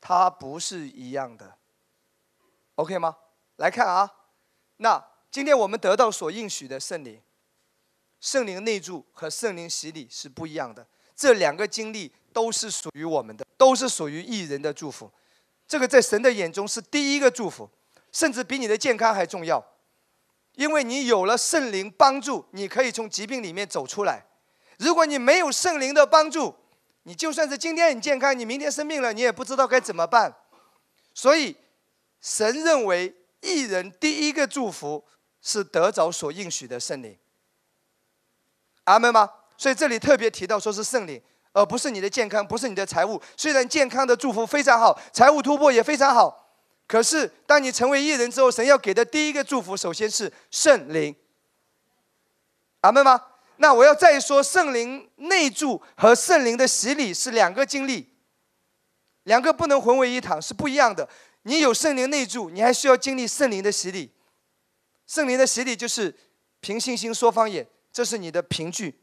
[0.00, 1.56] 它不是一样的。
[2.76, 3.16] OK 吗？
[3.56, 4.08] 来看啊，
[4.76, 7.20] 那今天我们得到所应许的圣灵，
[8.20, 10.86] 圣灵内住和圣灵洗礼是不一样的。
[11.16, 15.10] 这两个经历都是属于我们的，都是属于艺人的祝福。
[15.66, 17.68] 这个在神的眼中是第一个祝福，
[18.12, 19.60] 甚至比你的健康还重要。
[20.58, 24.26] 因为你有了圣灵帮助，你可以从疾病里面走出来。
[24.78, 26.52] 如果你没有圣灵的帮助，
[27.04, 30.34] 你就算是今天很健康，你明天生病了，你也不知道该怎么办。
[31.14, 31.56] 所以，
[32.20, 35.04] 神认为一人第一个祝福
[35.40, 37.16] 是得着所应许的圣灵。
[38.82, 39.30] 阿门吗？
[39.56, 43.22] 所以这里特别提到说是圣灵，而不是你的健康，不是你的财务。
[43.36, 46.47] 虽然健康的祝福非常好，财务突破也非常好。
[46.88, 51.14] 可是，当你成为艺人之后，神要给的第一个祝福，首先是圣灵。
[52.80, 53.22] 阿门吗？
[53.58, 58.08] 那我要再说，圣灵内住和圣灵的洗礼是两个经历，
[59.24, 61.06] 两个不能混为一谈，是不一样的。
[61.42, 64.10] 你有圣灵内住，你还需要经历圣灵的洗礼。
[65.06, 66.16] 圣灵的洗礼就是
[66.60, 68.98] 凭信心说方言，这是你的凭据。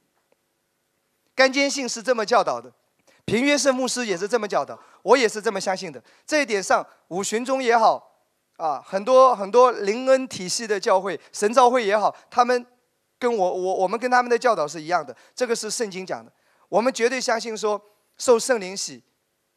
[1.36, 2.74] 干坚信是这么教导的。
[3.26, 6.04] 平约瑟牧师也是这么教导，我也是这么相信的。
[6.26, 8.12] 这一点上，五旬宗也好，
[8.58, 12.66] 啊，很多很多灵恩体系的教会、神召会也好，他们
[13.20, 15.16] 跟我我我们跟他们的教导是一样的。
[15.36, 16.32] 这个是圣经讲的，
[16.68, 17.80] 我们绝对相信说
[18.18, 19.04] 受圣灵洗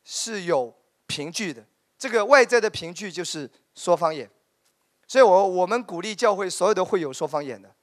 [0.05, 0.75] 是有
[1.07, 1.65] 凭据的。
[1.99, 4.29] 这个外在的凭据就是说方言，
[5.07, 7.75] 所以我我们鼓励教会所有的会有说方言的。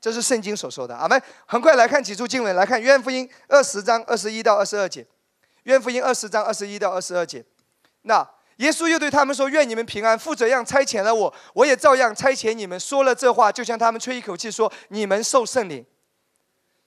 [0.00, 0.96] 这是圣经所说的。
[0.96, 1.22] 阿门。
[1.46, 5.06] 很快来看几处经文，来看约翰福音二十章二十一到二十二节。
[5.68, 7.44] 约翰福音二十章二十一到二十二节。
[8.02, 10.18] 那耶稣又对他们说：“愿你们平安。
[10.18, 15.84] 父怎样差遣了我，我也照样差遣你们。”说了这话，就向他们吹一口气，说：“你们受圣灵。”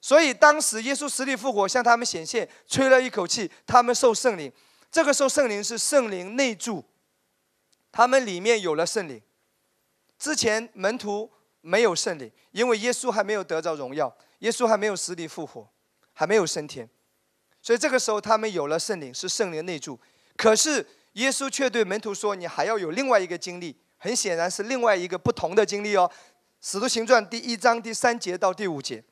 [0.01, 4.51] 所以当时耶稣死里复活，向他们显现，吹了一口气，他们受圣灵。
[4.91, 6.83] 这个受圣灵是圣灵内住，
[7.91, 9.21] 他们里面有了圣灵。
[10.17, 11.31] 之前门徒。
[11.63, 15.69] 没有圣灵，因为耶稣还没有得着荣耀，耶稣还没有死里复活，
[16.11, 16.89] 还没有升天，
[17.61, 19.99] 所以这个时候他们有了圣灵，是圣灵内住。
[20.35, 26.09] 可是耶稣却对门徒说：“你还要有另外一个经历，很显然是另外一个不同的经历哦。”
[26.61, 29.03] 使徒行传第一章第三节到第五节。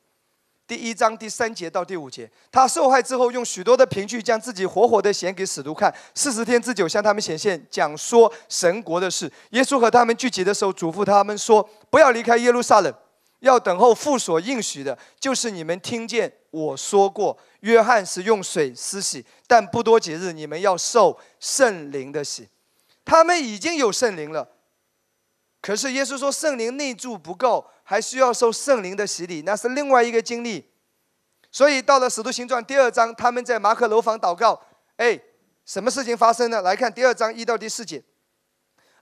[0.67, 9.31] 第一章第三节到第五节，他受害之后，用许多的凭据将自己活活的显给使徒看，四十天之久向他们显现，讲说神国的事。
[9.49, 12.93] 耶稣和他们聚集的时候，嘱咐他们说：“不要离开耶路撒冷，
[13.39, 22.49] 要等候父所应许的，就是你们听见我说过，约翰是用水施洗，但不多几日，你们要受圣灵的洗。
[23.05, 24.49] 他们已经有圣灵了。”
[25.61, 30.71] 可是耶稣说，圣灵内住不够，还需要受圣灵的洗礼，那是另外一个经历。
[31.51, 34.61] 所以到了使徒行传第二章，他们在马可楼房祷告，
[34.95, 35.19] 哎，
[35.65, 36.61] 什么事情发生呢？
[36.61, 38.01] 来看第二章一到第四节。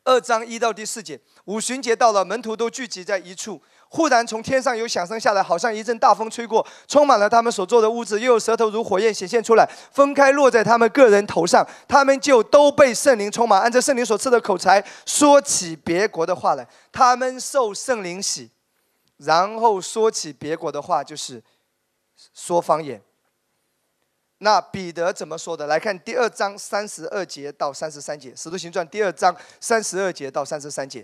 [0.03, 3.61] 二章一到第四节，五旬节到了，门徒都聚集在一处。
[3.89, 16.67] 忽然从天上有响声下来，好像一阵大风吹过，充满了他们所坐的屋子，又有舌头如火焰显现出来，分开落在他们个人头上，他们就都被圣灵充满，按照圣灵所赐的口才说起别国的话来。
[16.91, 18.49] 他们受圣灵洗，
[19.17, 21.41] 然后说起别国的话，就是
[22.33, 23.01] 说方言。
[24.39, 25.65] 那彼得怎么说的？
[25.65, 31.03] 来看第二章三十二节到三十三节，《使徒行传》第二章三十二节到三十三节，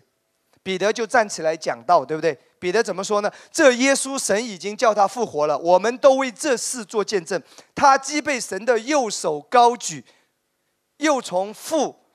[0.63, 2.39] 彼得就站起来讲道，对不对？
[2.57, 3.29] 彼得怎么说呢？
[3.51, 7.41] 这耶稣神已经叫他复活了，我们都为这事做见证。
[7.75, 10.05] 他既被神的右手高举，
[10.97, 12.05] 又从父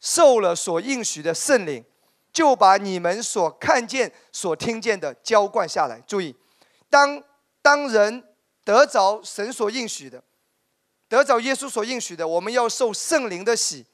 [0.00, 1.84] 受了所应许的圣灵，
[2.32, 6.02] 就把你们所看见、所听见的浇灌下来。
[6.06, 6.34] 注意，
[6.88, 7.22] 当
[7.60, 8.24] 当人
[8.64, 10.24] 得着神所应许的。
[11.10, 13.84] 得着耶稣所应许的，我们要受圣灵的喜。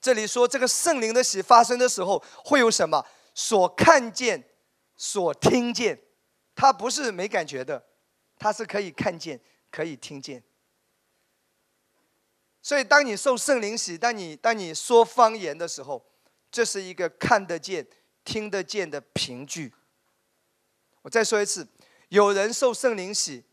[0.00, 3.04] 这里说这个圣灵的喜发生的时候，会有什么？
[3.34, 4.42] 所看见、
[4.96, 6.00] 所听见，
[6.54, 7.84] 它不是没感觉的，
[8.38, 9.40] 它是可以看见、
[9.70, 10.42] 可以听见。
[12.62, 16.04] 所以，当你受圣灵喜，当你当你说方言的时候，
[16.50, 17.86] 这是一个看得见、
[18.24, 19.72] 听得见的凭据。
[21.02, 21.66] 我再说一次，
[22.08, 23.44] 有人受圣灵喜，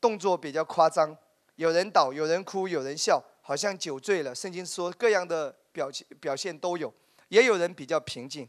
[0.00, 1.16] 动作比较夸张。
[1.56, 4.34] 有人倒，有人哭，有人笑，好像酒醉了。
[4.34, 6.92] 圣经说各样的表情表现都有，
[7.28, 8.48] 也有人比较平静。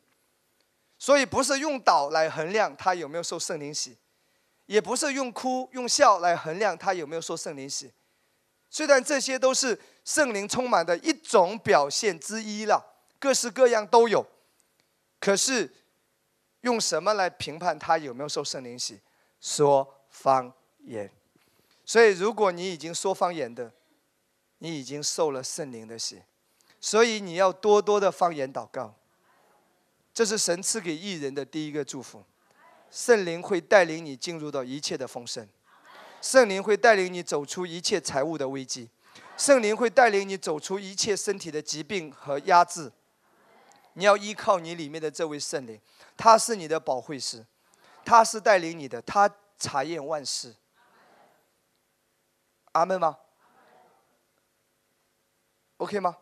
[0.97, 3.97] 所以不是用倒来衡量他有没有受圣灵洗，
[4.65, 7.91] 也不是用哭用笑来衡量他有没有受圣灵洗。
[8.69, 14.25] 虽然这些都是圣灵充满的一种表现之一了，各式各样都有，
[15.19, 15.73] 可是
[16.61, 18.99] 用什么来评判他有没有受圣灵洗？
[19.39, 21.09] 说方言。
[21.85, 23.71] 所以，如果你已经说方言的，
[24.59, 26.21] 你已经受了圣灵的洗，
[26.81, 28.95] 所以你要多多的方言祷告。
[30.13, 32.23] 这是神赐给艺人的第一个祝福。
[32.91, 35.47] 圣灵会带领你进入到一切的丰盛，
[36.21, 38.89] 圣灵会带领你走出一切财务的危机，
[39.37, 42.91] 圣灵会带领你走出一切身体的疾病和压制。
[43.93, 45.79] 你要依靠你里面的这位圣灵，
[46.17, 47.45] 他是你的保惠师，
[48.03, 50.55] 他是带领你的，他查验万事。
[52.71, 53.17] 阿门吗
[55.77, 56.17] ？OK 吗？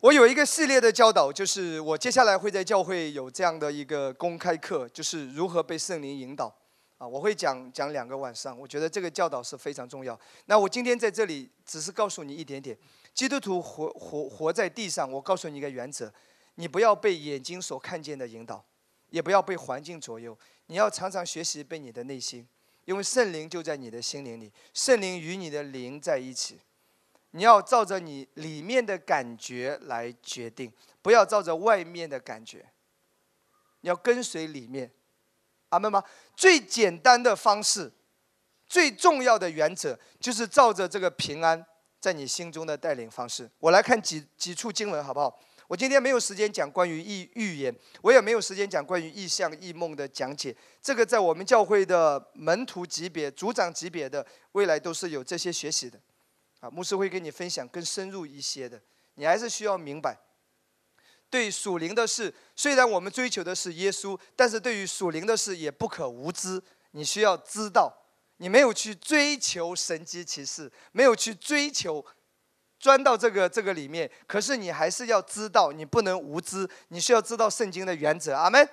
[0.00, 6.54] 我有一个系列的教导，就是我接下来会在教会有这样的一个公开课，就是如何被圣灵引导。
[6.98, 10.18] 啊，我会讲讲两个晚上，我觉得这个教导是非常重要。
[10.46, 12.76] 那我今天在这里只是告诉你一点点，
[13.12, 16.12] 基督徒活活活在地上，我告诉你一个原则：
[16.56, 18.64] 你不要被眼睛所看见的引导，
[19.10, 22.46] 也不要被环境左右，你要常常学习被你的内心。
[22.84, 26.60] 因为圣灵就在你的心灵里，圣灵与你的灵在一起，
[27.36, 30.72] 你要照着你里面的感觉来决定，
[31.02, 32.64] 不要照着外面的感觉，
[33.80, 34.88] 你要跟随里面，
[35.70, 36.02] 阿门吗？
[36.36, 37.92] 最简单的方式，
[38.68, 41.66] 最重要的原则，就是照着这个平安
[41.98, 43.50] 在你心中的带领方式。
[43.58, 45.36] 我来看几几处经文，好不好？
[45.66, 50.56] 我今天没有时间讲关于预预言，我也没有时间讲关于意象、异梦的讲解。
[50.80, 55.98] 这个在我们教会的门徒级别、组长级别的，未来都是有这些学习的。
[56.64, 58.80] 啊，牧师会跟你分享更深入一些的。
[59.16, 60.18] 你还是需要明白，
[61.28, 66.62] 对属灵的事，虽然我们追求的是耶稣，但是对于属灵的事也不可无知。
[66.92, 67.92] 你需要知道，
[68.38, 72.02] 你没有去追求神机骑士，没有去追求。
[72.80, 78.34] 钻到这个这个里面，可是你还是要知道，你不能无知，你需要知道圣经的原则。
[78.34, 78.66] 阿门。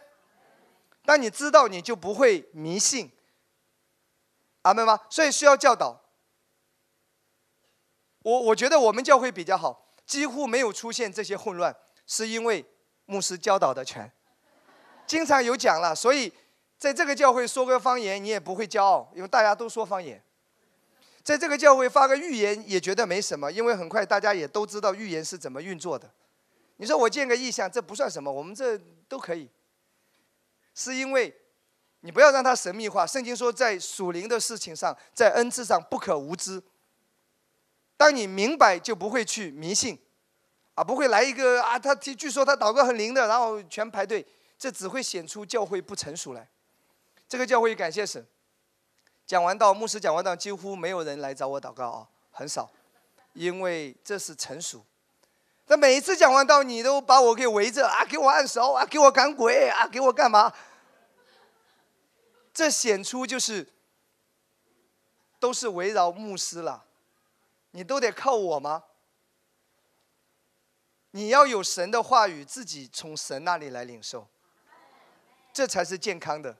[1.03, 3.11] 当你知道，你就不会迷信。
[4.61, 4.97] 阿门吗？
[5.09, 6.00] 所以需要教导。
[8.23, 12.65] 我我觉得我们教会比较好，几乎没有出现这些混乱，是因为
[13.05, 14.11] 牧师教导的全，
[15.07, 16.31] 经常有讲了，所以
[16.77, 20.23] 在这个教会说个方言，你也不会骄傲，因为大家都说方言。
[21.23, 26.09] 在这个教会发个预言，也觉得没什么，因为很快大家也都知道预言是怎么运作的。
[26.77, 28.75] 你说我见个异象，这不算什么，我们这
[29.07, 29.47] 都可以。
[30.73, 31.31] 是因为
[31.99, 33.05] 你不要让它神秘化。
[33.05, 36.61] 圣经说，在属灵的事情上，在恩赐上不可无知。
[38.01, 39.95] 当你明白，就不会去迷信，
[40.73, 44.25] 啊，不会来一个啊，他据说他祷告很灵的，然后全排队，
[44.57, 46.49] 这只会显出教会不成熟来。
[47.29, 48.25] 这个教会感谢神，
[49.27, 52.71] 讲完道，牧师讲完道，几乎没有人来找我祷告啊，很少，
[53.33, 54.83] 因为这是成熟。
[55.67, 60.51] 那每一次讲完道，你都把我给围着啊，给我按手啊，给我赶鬼啊，给我干嘛？
[62.51, 63.71] 这显出就是
[65.39, 66.85] 都是围绕牧师了。
[67.71, 68.83] 你都得靠我吗？
[71.11, 74.27] 你要有神的话语，自己从神那里来领受，
[75.51, 76.55] 这才是健康的。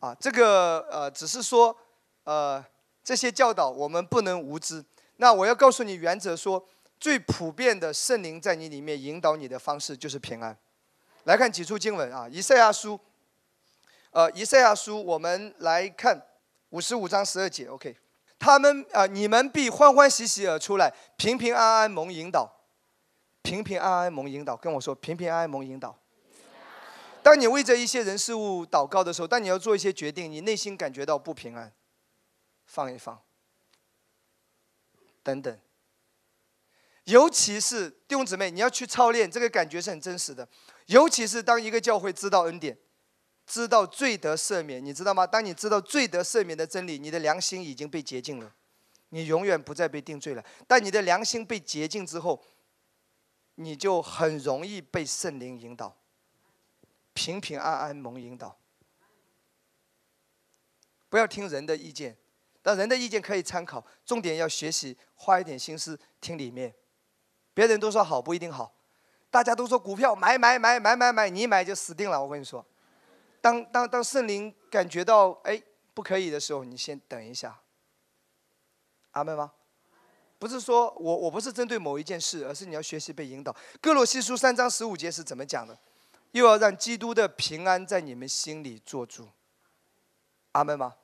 [0.00, 1.76] 啊，这个呃，只是说
[2.24, 2.64] 呃，
[3.04, 4.84] 这些教导我们不能无知。
[5.16, 10.56] 那我要告诉你原则，说最普遍的圣灵在你里面引导你的方式就是平安。
[11.24, 12.98] 来看几处经文啊，以赛亚书，
[14.10, 16.20] 呃，以赛亚书，我们来看
[16.70, 17.96] 五十五章十二节，OK。
[18.38, 22.64] 他们啊，你们必欢欢喜喜而出来，平平安安蒙引导，
[23.42, 24.56] 平平安安蒙引导。
[24.56, 25.98] 跟我说，平平安安蒙引导。
[27.22, 31.72] 当你为着一些人事物祷告的时候，当你要做一些决定，你内心感觉到不平安，
[32.66, 33.20] 放一放，
[35.22, 35.58] 等等。
[37.04, 40.46] 尤其是弟兄姊妹，你要去操练，这个感觉是很真实的。
[40.86, 42.76] 尤其是当一个教会知道恩典。
[43.46, 45.24] 知道罪得赦免，你知道吗？
[45.24, 48.52] 当你知道罪得赦免的真理，你的良心已经被洁净了，
[49.10, 50.44] 你永远不再被定罪了。
[50.66, 52.42] 但你的良心被洁净之后，
[53.54, 55.96] 你就很容易被圣灵引导，
[57.12, 58.58] 平平安安蒙引导。
[61.08, 62.16] 不要听人的意见，
[62.60, 66.74] 但人的意见可以参考，重点要学习，花一点心思听里面。
[67.54, 68.74] 别人都说好不一定好，
[69.30, 72.20] 大家都说股票买买买买买买，你买就死定了。
[72.20, 72.66] 我跟你说。
[73.46, 75.62] 当当当圣灵感觉到哎
[75.94, 77.56] 不可以的时候，你先等一下。
[79.12, 79.52] 阿门吗？
[80.36, 83.54] 不是说我我不是针对某一件事，而是你要学习被引导。
[83.80, 85.78] 哥罗西书三章十五节是怎么讲的？
[86.32, 89.28] 又要让基督的平安在你们心里做主。
[90.50, 90.96] 阿门吗？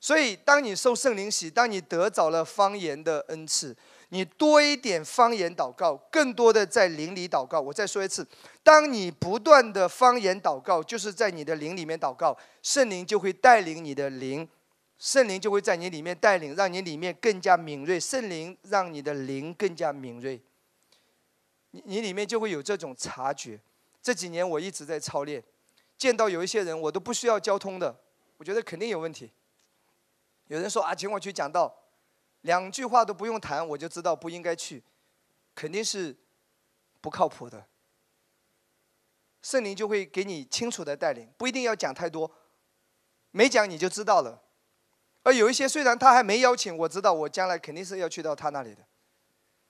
[0.00, 3.76] 所以当你受圣灵洗，当你得着了方言的恩赐。
[4.12, 7.60] 你多一点方言祷告，更多的在灵里祷告。
[7.60, 8.26] 我再说一次，
[8.62, 14.48] 当你不断的方言祷告，就是在你的灵里面祷告，圣灵就会带领你的灵，
[14.98, 18.00] 圣灵就会在你里面带领，让你里面更加敏锐。
[18.00, 20.40] 圣灵让你的灵更加敏锐，
[21.70, 23.60] 你你里面就会有这种察觉。
[24.02, 25.40] 这几年我一直在操练，
[25.96, 27.94] 见到有一些人，我都不需要交通的，
[28.38, 29.30] 我觉得肯定有问题。
[30.48, 31.72] 有人说啊，请我去讲道。
[32.42, 34.82] 两句话都不用谈，我就知道不应该去，
[35.54, 36.16] 肯定是
[37.00, 37.66] 不靠谱的。
[39.42, 42.30] 圣灵就会给你清楚的带领，不一定要讲太多，
[43.30, 44.42] 没讲你就知道了。
[45.22, 48.82] 而有一些虽然他还没邀请，我知道我将来肯定是要去到他那里的，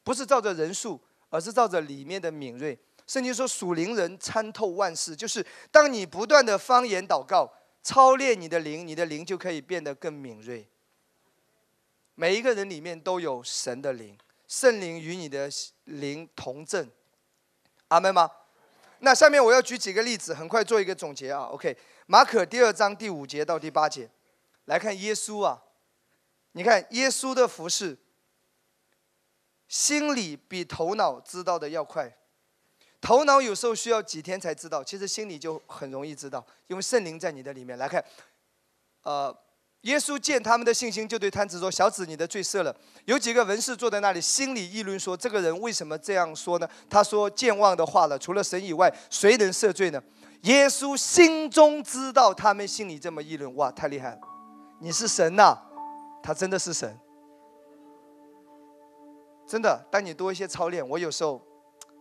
[0.02, 2.78] 不是照着人数，而是照着里面的敏锐。
[3.06, 7.52] 圣经说属灵人参透万事，就是当你不断的方言祷告，
[7.82, 10.68] 操练你的灵，你的灵就可以变得更敏锐。
[12.14, 15.50] 每一个人里面都有神的灵，圣灵与你的
[15.84, 16.90] 灵同证，
[17.88, 18.30] 阿门吗？
[18.98, 21.44] 那下面我要举几个例子，很快做一个总结啊。
[21.44, 21.74] OK，
[22.04, 24.10] 马可第二章第五节到第八节，
[24.66, 25.62] 来看耶稣啊，
[26.52, 27.96] 你看耶稣的服饰，
[29.66, 32.14] 心里比头脑知道的要快，
[33.00, 37.78] 头脑有时候需要几天才知道，其实心里就很容易知道，因为圣灵在你的里面。
[37.78, 38.04] 来看，
[39.04, 39.34] 呃。
[39.82, 42.74] 耶稣见他们的信心，就对摊子说：“小子，你的罪赦了。”
[43.06, 50.02] 有几个文士坐在那里，心里议论说：“这个人为什么这样说呢？”他说：“健忘的话了，除了神以外，谁能赦罪呢？”
[50.42, 54.20] 耶稣心中知道他们心里这么议论，哇，太厉害了！
[54.80, 55.58] 你是神呐，
[56.22, 56.98] 他真的是神，
[59.46, 59.86] 真的。
[59.90, 61.40] 当你多一些操练，我有时候，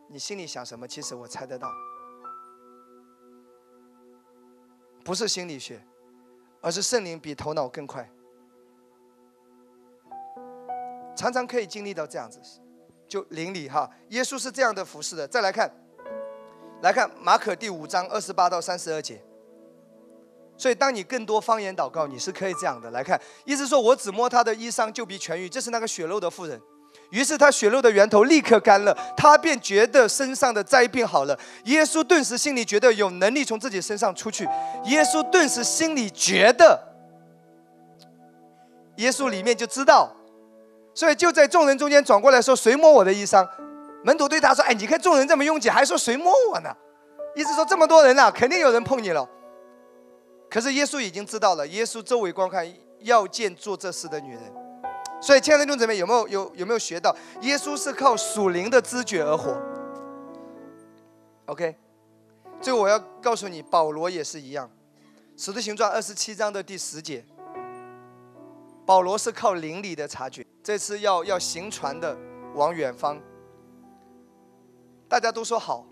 [0.10, 1.70] 你心里想什么，其实我猜得到，
[5.04, 5.82] 不是心理学。
[6.62, 8.10] 而是圣灵比头脑更快，
[11.16, 12.40] 常常可以经历到这样子，
[13.08, 15.28] 就灵里哈，耶稣是这样的服侍的。
[15.28, 15.72] 再来看，
[16.82, 19.22] 来看马可第五章二十八到三十二节。
[20.58, 25.48] 所以，当你更多方言祷告，你是可以这样的来看，意思说我只摸他的衣裳就必痊愈。
[25.48, 26.62] 这是那个血肉的妇人，
[27.12, 31.38] 于是他血肉的源头立刻干了，他便觉得身上的灾病好了。
[31.66, 34.48] 耶稣顿时心里觉得有能力从自己身上出去。
[34.86, 36.80] 耶稣顿时心里觉得，
[38.98, 40.12] 耶稣里面就知道，
[40.94, 43.48] 所以就在众人中间转过来说：“谁摸我的衣裳？”
[44.06, 46.70] 门徒对他说：“哎，你看众人这么拥挤，还说谁摸我呢？
[47.36, 49.28] 意思说这么多人呐，肯定有人碰你了。”
[50.50, 54.42] 可是耶稣已经知道了，耶稣周围观看，要见做这事的女人。
[55.22, 59.56] 所以，亲爱的弟兄姊妹，有没有有有没有学到，耶稣是靠属灵的知觉而活
[61.48, 61.76] ？OK，
[62.62, 64.70] 最后我要告诉你，保罗也是一样，
[65.44, 67.26] 《使徒行传》二十七章的第十节，
[68.86, 72.18] 保罗是靠灵里的察觉，这次要要行船的
[72.56, 73.22] 往远方，
[75.10, 75.86] 大家都说好，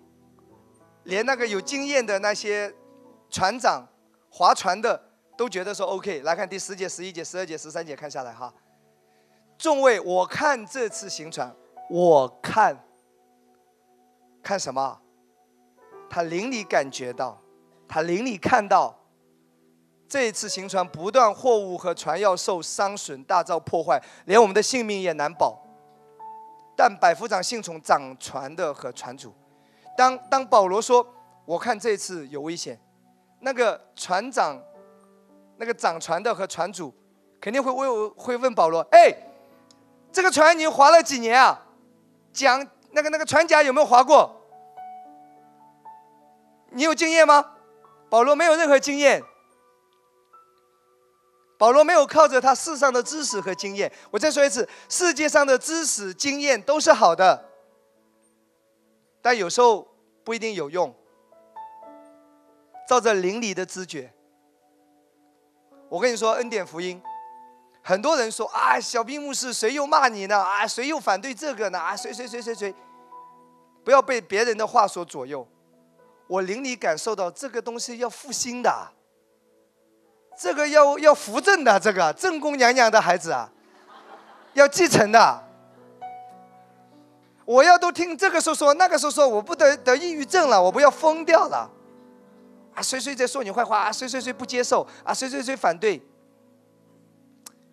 [1.04, 2.74] 连那个有经验的那些
[3.30, 3.86] 船长、
[4.30, 5.04] 划船的
[5.38, 6.22] 都觉得说 OK。
[6.22, 8.54] 来看第十节、十一节、十二节、十三节，看下来哈。
[9.58, 11.52] 众位，我看这次行船，
[11.90, 12.78] 我看，
[14.44, 15.00] 看什么？
[16.10, 17.42] 他灵里感觉到，
[17.88, 18.96] 他灵里看到，
[20.08, 25.60] 这一次行船不断货物和船要受伤损、大遭破坏，连我们的性命也难保。
[26.76, 29.34] 但百夫长信从掌船的和船主。
[29.98, 31.06] 当当保罗说
[31.44, 32.80] ：“我看这次有危险。”
[33.42, 34.62] 那个船长，
[35.58, 36.94] 那个掌船的和船主，
[37.42, 39.12] 肯定会问会问保罗：“哎。”
[40.18, 41.64] 这个船你划了几年啊？
[42.34, 44.36] 桨那个那个船桨有没有划过？
[46.72, 47.52] 你有经验吗？
[48.10, 49.22] 保罗没有任何经验。
[51.60, 53.94] 保罗没有靠着他世上的知识和经验。
[54.10, 57.52] 我再说一次，世界上的知识经验都是好的，
[59.22, 59.88] 但有时候
[60.24, 60.92] 不一定有用。
[62.90, 64.12] 照着灵里的知觉，
[65.90, 67.00] 我跟你说，恩典福音。
[67.88, 70.38] 很多人说啊，小兵牧师，谁又骂你呢？
[70.38, 71.80] 啊，谁又反对这个呢？
[71.80, 72.76] 啊，谁谁谁谁谁，
[73.82, 75.48] 不要被别人的话所左右。
[76.28, 78.90] 我灵里感受到这个东西要复兴的，
[80.38, 83.50] 这个要要扶正的，这个正宫娘娘的孩子啊，
[84.52, 85.44] 要继承的。
[87.46, 91.72] 我要都听这个说说，那个说说，我不得得抑郁症了，我不要疯掉了。
[92.76, 93.80] 啊，谁谁在说你坏话？
[93.84, 94.86] 啊，谁谁谁不接受？
[95.06, 96.06] 啊，谁谁谁反对？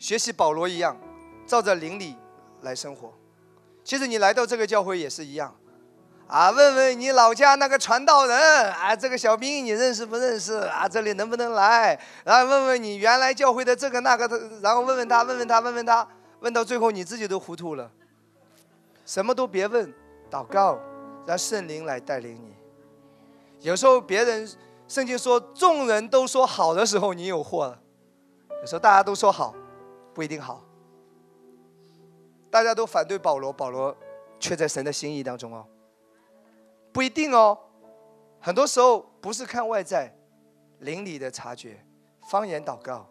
[0.04, 0.94] 学习保罗一样，
[1.46, 2.14] 照着灵里
[2.60, 3.10] 来生活。
[3.82, 5.56] 其实你来到这个教会也是一样，
[6.26, 8.38] 啊，问问你老家那个传道人，
[8.72, 10.56] 啊，这个小兵你认识不认识？
[10.56, 11.98] 啊，这里能不能来？
[12.22, 14.28] 然后问问你原来教会的这个那个，
[14.60, 16.06] 然后问问他，问问他，问问他，
[16.40, 17.90] 问到最后你自己都糊涂了。
[19.06, 19.90] 什么都别问，
[20.30, 20.78] 祷告，
[21.24, 22.54] 让圣灵来带领你。
[23.60, 24.46] 有时候别人
[24.86, 27.80] 圣经说众人都说好的时候，你有祸了。
[28.60, 29.54] 有时候大家都说好。
[30.14, 30.62] 不一定好，
[32.50, 33.94] 大家都反对保罗，保罗
[34.38, 35.66] 却在神的心意当中哦。
[36.92, 37.58] 不一定哦，
[38.40, 40.14] 很多时候不是看外在，
[40.78, 41.84] 灵里的察觉，
[42.30, 43.06] 方言祷告，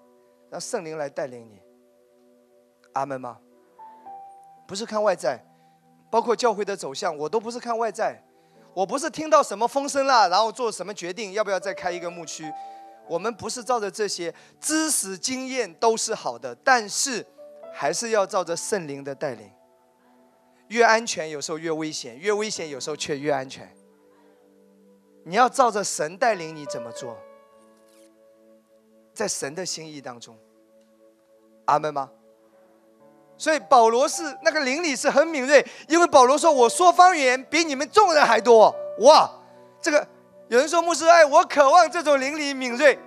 [0.50, 1.60] 让圣灵来带领你。
[2.94, 3.40] 阿门吗？
[4.66, 5.44] 不是看外在，
[6.10, 8.24] 包括教会的走向，我都不是看外在，
[8.74, 12.50] 我不是听到什么风声了，然后做什么决定，要不要再开一个牧区。
[13.08, 17.26] 我们不是照着这些知识经验都是好的，但是
[17.74, 19.52] 还是要照着圣灵的带领。
[20.70, 23.70] 越安全有时候越危险，越危险有时候却越安全。
[25.26, 27.18] 你要照着神带领你怎么做，
[29.14, 30.38] 在神的心意当中，
[31.66, 32.10] 阿门吗？
[33.38, 39.30] 所以保罗是那个灵里是很敏锐，因为保罗说：“我说方言比你们众人还多。”哇，
[39.82, 40.08] 这个。
[40.54, 43.00] 有人说牧师，哎，我渴望这种灵里敏锐，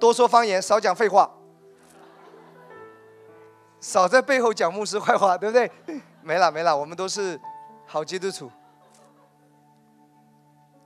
[0.00, 1.30] 多说方言，少讲废话，
[3.78, 5.70] 少在背后讲牧师坏话，对不对？
[6.20, 7.40] 没了没了，我们都是
[7.86, 8.50] 好基督徒。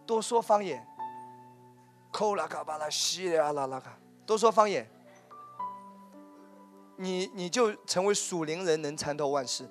[0.05, 0.87] 多说方言，
[2.13, 3.97] 扣拉卡巴拉西拉拉拉卡，
[4.27, 4.87] 多说方言，
[6.97, 9.67] 你你就成为属灵人，能参透万事，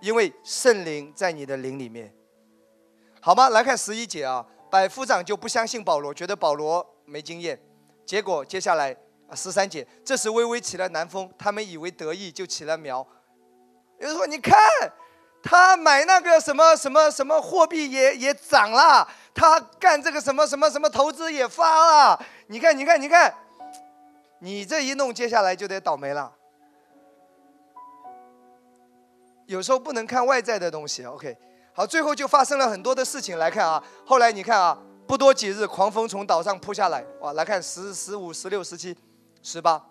[0.00, 2.12] 因为圣灵在你的灵里面，
[3.20, 3.48] 好吗？
[3.50, 4.44] 来看十一节啊。
[4.70, 7.60] 百夫长就不相信保罗，觉得保罗没经验。
[8.06, 8.96] 结果接下来
[9.28, 13.06] 啊十三节，这时微微起了南风，他们以为得意，就起了苗。
[13.98, 14.56] 有人说：“你看，
[15.42, 22.24] 他买那个什么什么什么货币也也涨了，他干这个什么什么什么投资也发了。
[22.46, 23.34] 你看，你看，你看，
[24.38, 26.32] 你这一弄，接下来就得倒霉了。
[29.46, 31.04] 有时候不能看外在的东西。
[31.04, 31.36] OK。”
[31.80, 33.38] 好，最后就发生了很多的事情。
[33.38, 37.32] 来看啊，后来你看啊，不多几日，狂风从岛上扑下来，哇！
[37.32, 38.94] 来看十、十五、十六、十七、
[39.42, 39.82] 十八，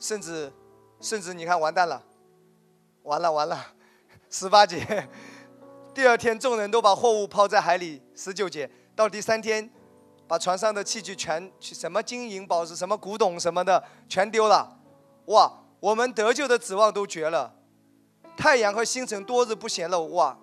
[0.00, 0.52] 甚至，
[1.00, 2.02] 甚至你看完蛋了，
[3.04, 3.66] 完了完了，
[4.28, 5.08] 十八节。
[5.94, 8.02] 第二天，众人都把货物抛在海里。
[8.16, 9.70] 十九节到第三天，
[10.26, 14.76] 把船上的器具全什么金银宝石、什么古董什么的全丢了。
[15.26, 17.54] 哇，我们得救的指望都绝了。
[18.36, 20.38] 太阳和星辰多日不显露，哇，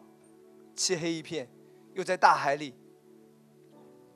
[0.76, 1.48] 漆黑一片，
[1.94, 2.74] 又在大海里。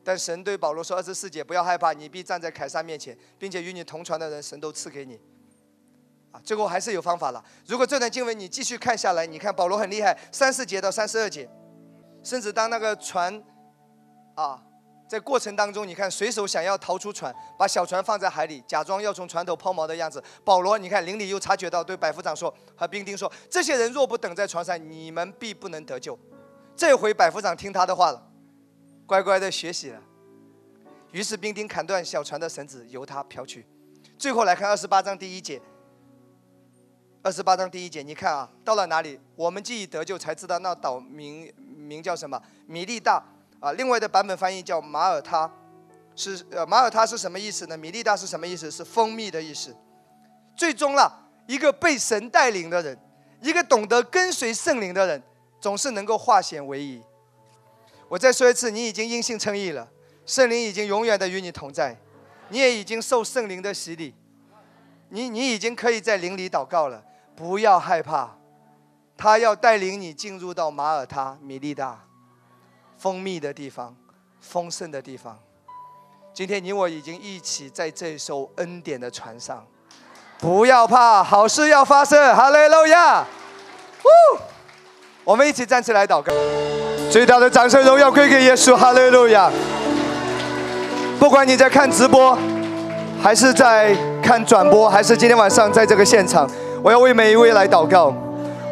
[0.03, 5.19] 但神对保罗说：“二十四节，不要害怕，你必站在凯撒面前，并且与你同船的人，神都赐给你。”
[6.31, 7.43] 啊，最后还是有方法了。
[7.65, 11.49] 如果这段经文你继续看下来，你看保罗很厉害，三四节到三十二节，
[12.23, 13.43] 甚至当那个船，
[14.35, 14.63] 啊，
[15.07, 20.21] 在过程当中，你看水手想要逃出船，把小船放在海里，假装要从船头抛锚的样子。
[20.43, 26.17] 保罗，你看灵里又察觉到，对百夫长说和兵丁说：“这些人若不等在船上，你们必不能得救。”
[26.75, 28.21] 这回百夫长听他的话了。
[29.05, 30.01] 乖乖的学习了，
[31.11, 33.65] 于是兵丁砍断小船的绳子，由他飘去。
[34.17, 35.61] 最后来看二十八章第一节。
[37.23, 39.19] 二十八章第一节，你看啊，到了哪里？
[39.35, 42.41] 我们既已得救，才知道那岛名名叫什么？
[42.65, 43.23] 米利大
[43.59, 43.71] 啊。
[43.73, 45.51] 另外的版本翻译叫马耳他，
[46.15, 47.77] 是呃马耳他是什么意思呢？
[47.77, 48.69] 米利大是什么意思？
[48.71, 49.75] 是蜂蜜的意思。
[50.55, 52.97] 最终了，一个被神带领的人，
[53.41, 55.21] 一个懂得跟随圣灵的人，
[55.61, 57.01] 总是能够化险为夷。
[58.09, 59.87] 我再说一次，你已经因信称义了，
[60.25, 61.95] 圣灵已经永远的与你同在，
[62.49, 64.15] 你也已经受圣灵的洗礼，
[65.09, 67.03] 你你已经可以在灵里祷告了，
[67.35, 68.37] 不要害怕，
[69.17, 72.05] 他要带领你进入到马耳他、米利大，
[72.97, 73.95] 蜂蜜的地方，
[74.41, 75.37] 丰盛的地方。
[76.33, 79.65] 今天你我已经一起在这艘恩典的船上，
[80.39, 83.21] 不要怕，好事要发生，哈利路亚！
[83.21, 84.39] 呜，
[85.23, 86.33] 我们一起站起来祷告。
[87.09, 89.51] 最大的掌声荣耀归给耶稣，哈利路亚！
[91.19, 92.37] 不管你在看直播，
[93.21, 96.49] 还是在看转播，还是今天晚上在这个现场，
[96.83, 98.13] 我要为每一位来祷告。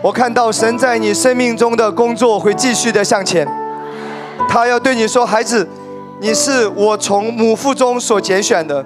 [0.04, 3.48] 我看到神在你生命中的工作会继续的向前，
[4.48, 5.68] 他要对你说：“孩子，
[6.20, 8.84] 你是我从母腹中所拣选的，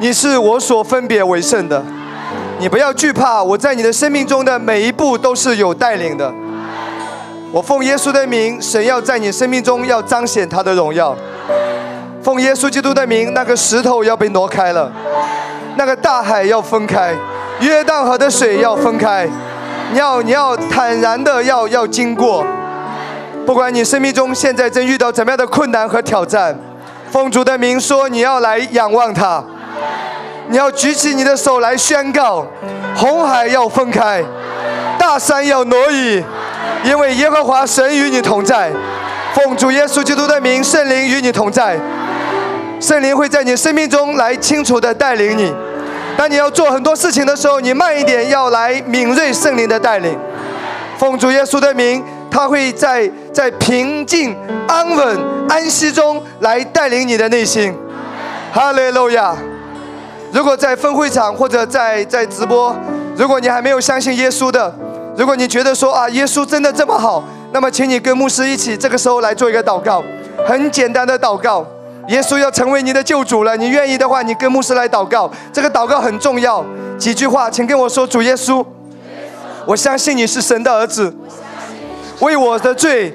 [0.00, 1.82] 你是我所分别为圣的，
[2.58, 6.32] 你不要惧怕，我在你的生命中的每一步都是有带领的。”
[7.52, 11.16] 我奉耶稣的名，神要在你生命中要彰显他的荣耀。
[12.22, 14.92] 奉耶稣基督的名，那个石头要被挪开了，
[15.76, 17.14] 那个大海要分开，
[17.60, 19.26] 约旦河的水要分开，
[19.92, 22.44] 你要你要坦然的要要经过。
[23.46, 26.58] 不管你生命中现在正遇到怎么样的困难和挑战，
[27.12, 29.42] 奉主的名说，你要来仰望他，
[30.48, 32.44] 你要举起你的手来宣告，
[32.96, 34.20] 红海要分开，
[34.98, 36.22] 大山要挪移。
[36.84, 38.70] 因为耶和华神与你同在，
[39.32, 41.78] 奉主耶稣基督的名，圣灵与你同在，
[42.80, 45.54] 圣灵会在你生命中来清楚的带领你。
[46.16, 50.18] 当你要做很多事情的时候，你慢一点，要来敏锐圣灵的带领。
[50.98, 52.02] 奉主耶稣的名，
[52.36, 54.36] 他会在在平静、
[54.68, 55.18] 安稳、
[55.48, 57.74] 安息中来带领你的内心。
[58.52, 59.34] 哈利路亚！
[60.32, 62.76] 如果在分会场或者在在直播，
[63.16, 64.70] 如果你还没有相信耶稣的，
[65.16, 70.04] 如果你觉得说啊，耶稣真的这么好，那么请你跟牧师一起，这个时候来做一个祷告，
[70.46, 71.64] 很简单的祷告。
[72.08, 75.30] 耶稣要成为你的救主了，你愿意的话，你跟牧师来祷告。
[75.54, 76.62] 这个祷告很重要，
[76.98, 78.62] 几句话，请跟我说：主耶稣，
[79.64, 81.16] 我相信你是神的儿子，
[82.20, 83.14] 为我的罪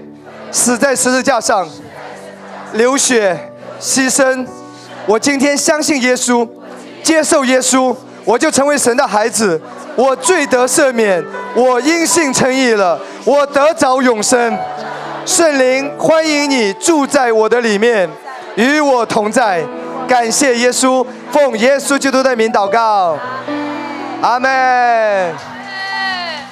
[0.52, 1.68] 死在十字架上，
[2.74, 4.46] 流血牺牲。
[5.06, 6.48] 我今天相信耶稣，
[7.02, 7.96] 接受耶稣，
[8.26, 9.60] 我就成为神的孩子。
[9.96, 11.24] 我罪得赦免，
[11.56, 14.58] 我因信称义了，我得着永生。
[15.26, 18.10] 圣灵欢迎你住在我的里面，
[18.56, 19.64] 与我同在。
[20.08, 23.18] 感谢耶稣，奉耶稣基督的名祷告，
[24.22, 25.34] 阿门。